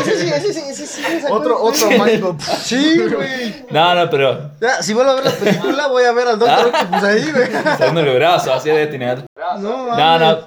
[0.00, 1.02] Ese sí, ese sí, ese sí.
[1.02, 1.22] me 2.
[1.22, 3.64] sacó Otro, otro mind Sí, güey.
[3.70, 4.50] No, no, pero.
[4.60, 8.06] Ya, si vuelvo a ver la película, voy a ver al Doctor Octopus ahí, güey.
[8.08, 9.04] El brazo, así de Destiny.
[9.36, 10.38] No, No, no,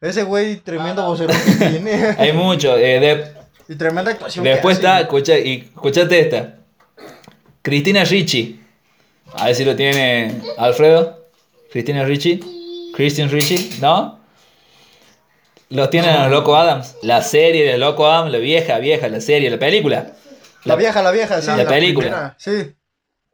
[0.00, 2.14] Ese güey, tremendo vocero que tiene.
[2.18, 2.76] hay mucho.
[2.76, 3.32] eh, de-
[3.72, 4.44] Y tremenda actuación.
[4.44, 6.54] que Después hace, está, escucha, y escuchate esta.
[7.62, 8.60] Cristina Ricci.
[9.34, 11.26] A ver si lo tiene Alfredo.
[11.72, 12.40] Cristina Ricci.
[12.94, 14.20] Christian Ricci, ¿no?
[15.74, 16.96] Lo tienen los Loco Adams.
[17.02, 20.06] La serie de Loco Adams, la vieja, vieja, la serie, la película.
[20.64, 21.50] La vieja, la vieja, sí.
[21.56, 22.06] La película.
[22.08, 22.34] primera.
[22.38, 22.74] Sí.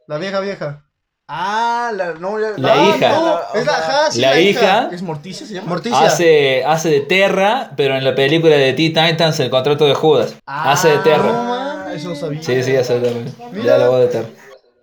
[0.07, 0.83] La vieja, vieja.
[1.27, 3.09] Ah, la, no, La ah, hija.
[3.11, 4.89] no, No, es la, ajá, sí, La hija.
[4.91, 5.69] ¿Es Morticia se llama?
[5.69, 5.99] Morticia.
[6.01, 10.35] Hace, hace de Terra, pero en la película de Teen Titans, el contrato de Judas.
[10.45, 11.31] hace de no Terra.
[11.31, 12.43] mames, eso no sabía.
[12.43, 13.19] Sí, sí, hace de Terra.
[13.53, 13.63] Mira.
[13.65, 14.27] Ya la voz de Terra.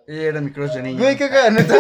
[0.07, 0.99] Ella era mi crush de niño.
[1.03, 1.75] Güey, qué cagada, neta.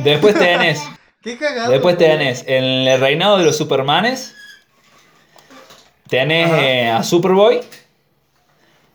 [0.00, 0.82] Después tenés
[1.26, 1.72] Qué cagado.
[1.72, 4.32] Después tenés en el reinado de los Supermanes.
[6.08, 7.62] Tenés eh, a Superboy.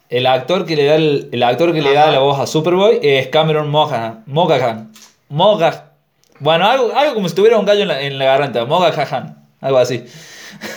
[0.09, 3.01] El actor que le da, el, el actor que le da la voz a Superboy
[3.03, 4.23] es Cameron Mogahan.
[4.27, 4.93] Mogahan.
[5.27, 5.91] Mogahan.
[6.39, 8.63] Bueno, algo, algo como si tuviera un gallo en la, en la garganta.
[8.63, 9.45] Mogahan.
[9.59, 10.05] Algo así.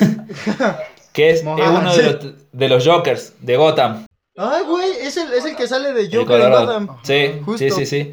[1.12, 4.06] que es, es uno de, los, de los Jokers de Gotham.
[4.36, 6.50] Ay, güey, es el, es el que sale de Joker en.
[6.50, 6.88] Gotham.
[7.04, 7.58] Sí, Justo.
[7.58, 8.12] sí, sí, sí.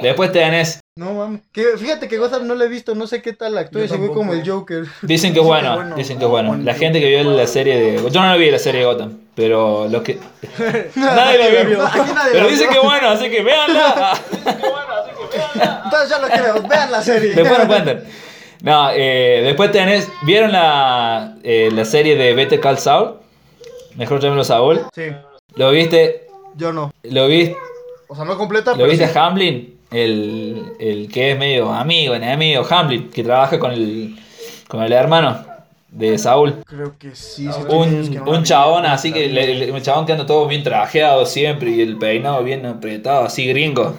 [0.00, 0.79] Después tenés.
[0.96, 1.42] No mames.
[1.52, 3.96] Que, fíjate que Gotham no lo he visto, no sé qué tal actúa Yo ese
[3.96, 4.84] güey como el Joker.
[5.02, 5.96] Dicen que es bueno, bueno.
[5.96, 6.56] dicen que es bueno.
[6.56, 8.10] La yo- gente que vio la serie de.
[8.10, 10.18] Yo no la vi la serie de Gotham, pero los que.
[10.96, 11.78] Nadie la vio.
[12.32, 12.70] Pero la dicen vio.
[12.70, 14.18] que es bueno, así que véanla.
[15.84, 17.34] Entonces ya lo creo, vean la serie.
[17.34, 18.04] Después nos cuentan.
[18.62, 20.08] No, eh, después tenés.
[20.22, 23.14] ¿Vieron la, eh, la serie de Better Call Saul?
[23.94, 24.82] Mejor llámelo Saúl.
[24.94, 25.04] Sí.
[25.54, 26.26] ¿Lo viste?
[26.56, 26.92] Yo no.
[27.04, 27.56] ¿Lo viste,
[28.08, 29.16] O sea, no completa, ¿lo pero viste sí.
[29.18, 29.79] a Hamlin?
[29.90, 34.16] El, el que es medio amigo, enemigo, Hamlin, que trabaja con el,
[34.68, 35.44] con el hermano
[35.88, 36.62] de Saúl.
[36.64, 37.48] Creo que sí.
[37.68, 41.80] Un, que un chabón así que un chabón que anda todo bien trajeado siempre y
[41.80, 43.96] el peinado bien apretado, así gringo.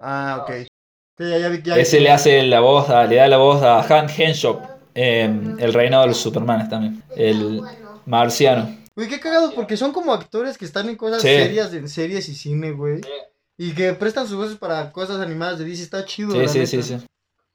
[0.00, 0.66] Ah, ok.
[1.18, 3.62] Sí, ya, ya vi, ya Ese le hace la voz, a- le da la voz
[3.62, 4.60] a Han Henshaw,
[4.94, 7.60] en el reinado de los Supermanes también, el
[8.06, 8.68] marciano.
[8.96, 11.28] Güey, qué cagado, porque son como actores que están en cosas Sí.
[11.28, 13.00] serias, en series y cine, güey.
[13.56, 16.32] Y que prestan sus voces para cosas animadas de DC, está chido.
[16.32, 17.06] Sí, sí, sí, sí.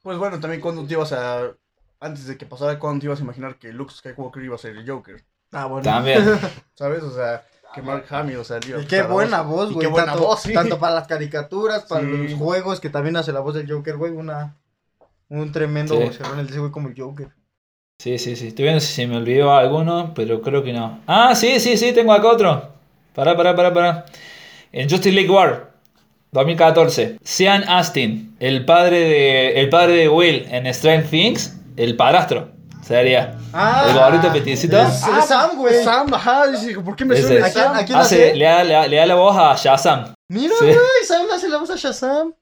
[0.02, 1.52] Pues bueno, también cuando te ibas a
[2.00, 4.78] antes de que pasara cuando te ibas a imaginar que Luke Skywalker iba a ser
[4.78, 5.22] el Joker.
[5.52, 5.84] Ah, bueno.
[5.84, 6.24] También.
[6.74, 7.04] ¿Sabes?
[7.04, 7.44] O sea,
[7.76, 9.86] que Mark Hamill, o sea, el Y qué buena voz, güey.
[9.86, 10.54] qué buena tanto, voz, sí.
[10.54, 12.08] tanto para las caricaturas, para Sí.
[12.08, 14.14] los juegos, que también hace la voz del Joker, güey.
[14.14, 14.56] Una,
[15.28, 16.04] un tremendo Sí.
[16.06, 17.30] vocerrón el de ese güey como el Joker.
[17.98, 18.48] Sí, sí, sí.
[18.48, 21.02] Estoy viendo si se me olvidó alguno, pero creo que no.
[21.06, 22.72] Ah, sí, sí, sí, tengo acá otro.
[23.14, 24.06] Pará, pará, pará, pará.
[24.72, 25.69] En Justice League War
[26.32, 27.18] 2014.
[27.24, 32.50] Sean Astin, el padre de, el padre de Will en Strange Things, el padrastro.
[32.84, 33.36] Sería.
[33.54, 34.80] Ah, el gordito peticito.
[34.80, 35.84] es- es Sam, güey.
[35.84, 36.44] Sam, ajá,
[36.84, 37.76] ¿por qué me suena ¿A quién- Sam?
[37.76, 38.36] a quién Hace- hace?
[38.36, 40.14] le, da, le da- le da la voz a Shazam.
[40.28, 40.66] Mira, Sí.
[40.66, 40.78] güey,
[41.08, 42.34] Sam le hace la voz a Shazam.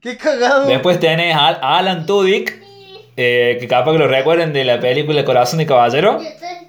[0.00, 0.66] Qué cagado.
[0.66, 2.62] Después tenés a Alan Tudyk,
[3.16, 6.20] eh, que capaz que lo recuerden de la película Corazón de Caballero.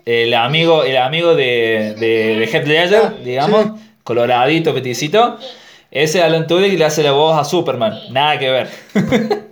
[0.06, 5.38] El amigo, el amigo de, de, de Heath Ledger, digamos, coloradito, peticito.
[5.92, 7.94] Ese Alan Tudyk le hace la voz a Superman.
[8.12, 8.70] Nada que ver.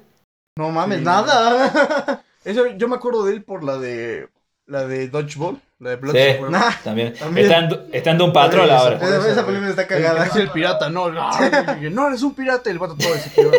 [0.57, 1.03] No mames, Sí.
[1.05, 2.21] nada.
[2.43, 4.27] Eso, yo me acuerdo de él por la de
[4.65, 6.41] la de Dodgeball, la de Blood Sí.
[6.49, 7.13] Nah, También.
[7.13, 7.45] También.
[7.45, 8.97] Está en, está en Doom Patrol ahora.
[8.97, 10.25] Esa- esa película está que cagada.
[10.25, 13.49] dice el pirata, no, no, eres un pirata, y el vato todo ese tío.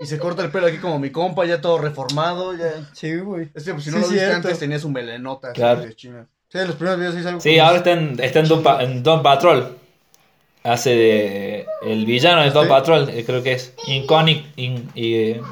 [0.00, 2.70] Y se corta el pelo aquí como mi compa, ya todo reformado, ya.
[2.92, 3.48] Sí, güey.
[3.54, 4.36] Este, pues, si Sí, no lo viste cierto.
[4.48, 5.80] antes, tenías un melenota así Claro.
[5.82, 6.26] de China.
[6.48, 9.02] Sí, los primeros videos sí salgo Sí, ahora está en, está en, Doom, Pa- en
[9.02, 9.78] Doom Patrol.
[10.64, 11.66] Hace de.
[11.82, 12.70] El villano de Doom Sí.
[12.70, 13.74] Patrol, eh, creo que es.
[13.86, 14.46] Inconic.
[14.56, 15.42] In, y, eh,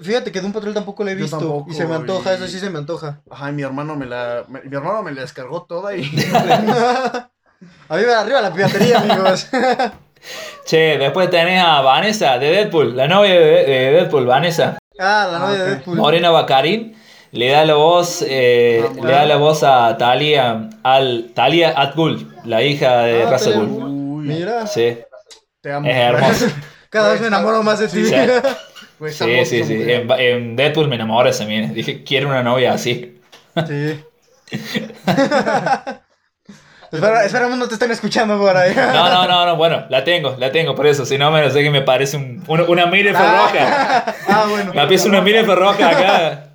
[0.00, 1.38] Fíjate que de un patrón tampoco la he visto.
[1.38, 3.20] tampoco, y se me antoja, y- eso sí se me antoja.
[3.30, 6.02] Ajá, y mi hermano me la, me- mi hermano me la descargó toda y
[7.88, 9.48] Arriba, arriba la piratería, amigos.
[10.66, 14.78] Che, después tenés a Vanessa de Deadpool, la novia de, de Deadpool, Vanessa.
[14.98, 15.68] Ah, la novia Ah, de ok.
[15.76, 15.96] Deadpool.
[15.96, 16.94] Morena Bacarín
[17.32, 22.34] le da la voz, eh, Ah, le da la voz a Talia al Talia Atgul,
[22.44, 23.38] la hija de Ah,
[24.22, 24.98] Mira, Sí,
[25.60, 25.88] te amo.
[25.88, 26.46] es hermoso.
[26.90, 28.04] cada vez me enamoro más de ti.
[28.04, 28.14] Sí.
[29.00, 29.74] Está Sí, sí, sí.
[29.86, 31.68] En, en Deadpool me enamoré mire.
[31.68, 33.20] Dije, quiero una novia así.
[33.66, 34.00] Sí.
[36.90, 38.74] Espera, esperamos no te estén escuchando por ahí.
[38.74, 41.04] No, no, no, no, bueno, la tengo, la tengo, por eso.
[41.04, 44.04] Si no, me lo sé que me parece un, una, una mire roja.
[44.26, 44.72] Ah, bueno.
[44.72, 46.47] Me pieza una mire roja acá.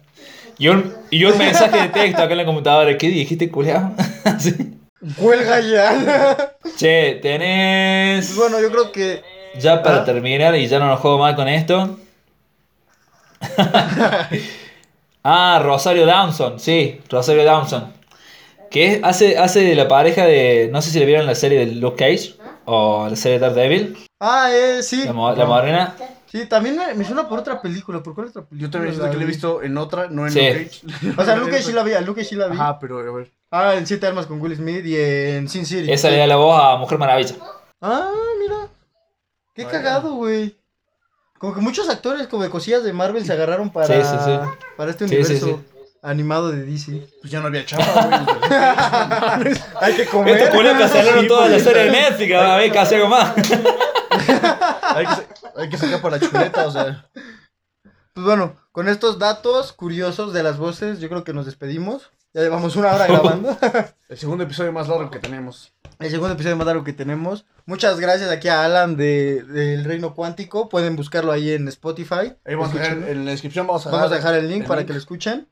[0.64, 2.98] Y un, y un mensaje de texto acá en la computadora.
[2.98, 3.92] ¿Qué dijiste, culiao?
[4.24, 4.54] Así.
[5.18, 6.54] Cuelga ya.
[6.78, 8.34] Che, tenés.
[8.38, 9.22] Bueno, yo creo que.
[9.60, 10.06] Ya para Ah.
[10.06, 12.00] terminar y ya no nos juego más con esto.
[15.24, 17.92] ah, Rosario Dawson, sí, Rosario Dawson.
[18.72, 20.70] Que es- hace, hace de la pareja de.
[20.72, 23.98] No sé si le vieron la serie de Luke Cage o la serie de Daredevil,
[24.22, 25.04] Ah, eh, sí.
[25.06, 25.96] la, mo- la morena.
[26.34, 28.02] Sí, también me, me suena por otra película.
[28.02, 28.60] ¿Por cuál otra película?
[28.68, 29.34] Yo también siento la que le he vi?
[29.34, 30.40] visto en otra, no en Sí.
[30.42, 31.14] Luke Cage.
[31.22, 32.56] O sea, Luke sí la vi, Luke sí la vi.
[32.58, 33.32] Ajá, pero a ver.
[33.52, 35.92] Ah, en Siete Armas con Will Smith y en Sin City.
[35.92, 37.36] Esa le da la voz a Mujer Maravilla.
[37.82, 38.10] Ah,
[38.40, 38.68] mira.
[39.54, 40.58] Qué cagado, güey.
[41.38, 44.32] Como que muchos actores como de cosillas de Marvel se agarraron para, Sí, sí, sí.
[44.76, 45.80] para este Sí, sí, universo sí.
[46.02, 47.08] animado de DC.
[47.22, 47.84] Pues ya no había chapa,
[49.38, 49.54] güey.
[49.82, 50.38] Hay que comer.
[50.38, 53.34] Estos culios cancelaron toda la serie de Netflix, a ver, que hace algo más.
[54.82, 57.10] hay, que, sa- hay que sacar para la chuleta, o sea.
[58.14, 62.12] Pues bueno, con estos datos curiosos de las voces, yo creo que nos despedimos.
[62.34, 63.56] Ya llevamos una hora grabando.
[64.10, 65.72] El segundo episodio más largo que tenemos.
[66.00, 67.46] El segundo episodio más largo que tenemos.
[67.66, 70.68] Muchas gracias aquí a Alan de, del Reino Cuántico.
[70.68, 72.34] Pueden buscarlo ahí en Spotify.
[72.46, 74.94] Ahí vamos a en la descripción vamos a Vamos a dejar el link para que
[74.94, 75.48] lo escuchen.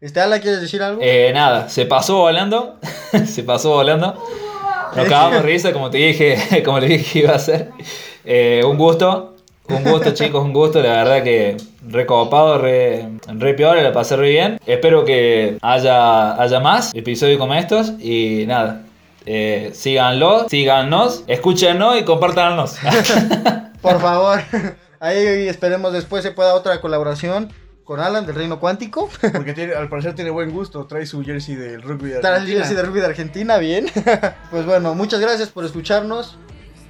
[0.00, 1.00] Este, Alan, ¿quieres decir algo?
[1.02, 2.78] Eh, nada, se pasó volando.
[3.26, 4.22] se pasó volando.
[4.94, 7.70] Nos cagamos risa, como te dije, como le dije que iba a hacer.
[8.24, 9.34] Eh, un gusto,
[9.68, 10.82] un gusto, chicos, un gusto.
[10.82, 11.56] La verdad que
[11.88, 14.60] recopado, re, re peor, la pasé re bien.
[14.66, 17.92] Espero que haya, haya más episodios como estos.
[17.98, 18.82] Y nada,
[19.24, 22.76] eh, síganlo, síganos, escúchenos y compártanos.
[23.80, 24.40] Por favor.
[25.00, 27.52] Ahí esperemos después se pueda otra colaboración
[27.86, 29.08] con Alan del Reino Cuántico.
[29.32, 30.84] Porque tiene, al parecer tiene buen gusto.
[30.86, 32.58] Trae su jersey del rugby de Está el Argentina.
[32.58, 33.86] jersey de rugby de Argentina, bien.
[34.50, 36.36] pues bueno, muchas gracias por escucharnos.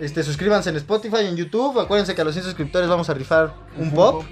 [0.01, 1.78] Este, suscríbanse en Spotify y en YouTube.
[1.78, 4.24] Acuérdense que a los 100 suscriptores vamos a rifar un pop.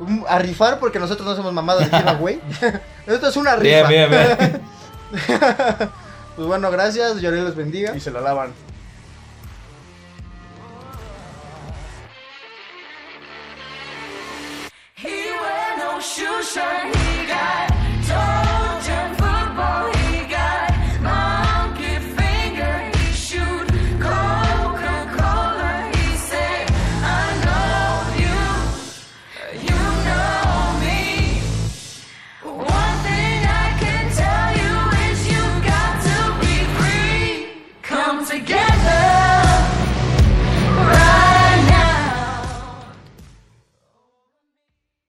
[0.00, 2.40] Un- a rifar porque nosotros no somos mamadas de giveaway.
[3.06, 3.88] Esto es una rifa.
[3.88, 4.60] bien, bien, bien.
[6.36, 7.20] Pues bueno, gracias.
[7.20, 7.96] Lloré los bendiga.
[7.96, 8.52] Y se la lavan.
[15.02, 15.29] He
[16.00, 18.39] 就剩一个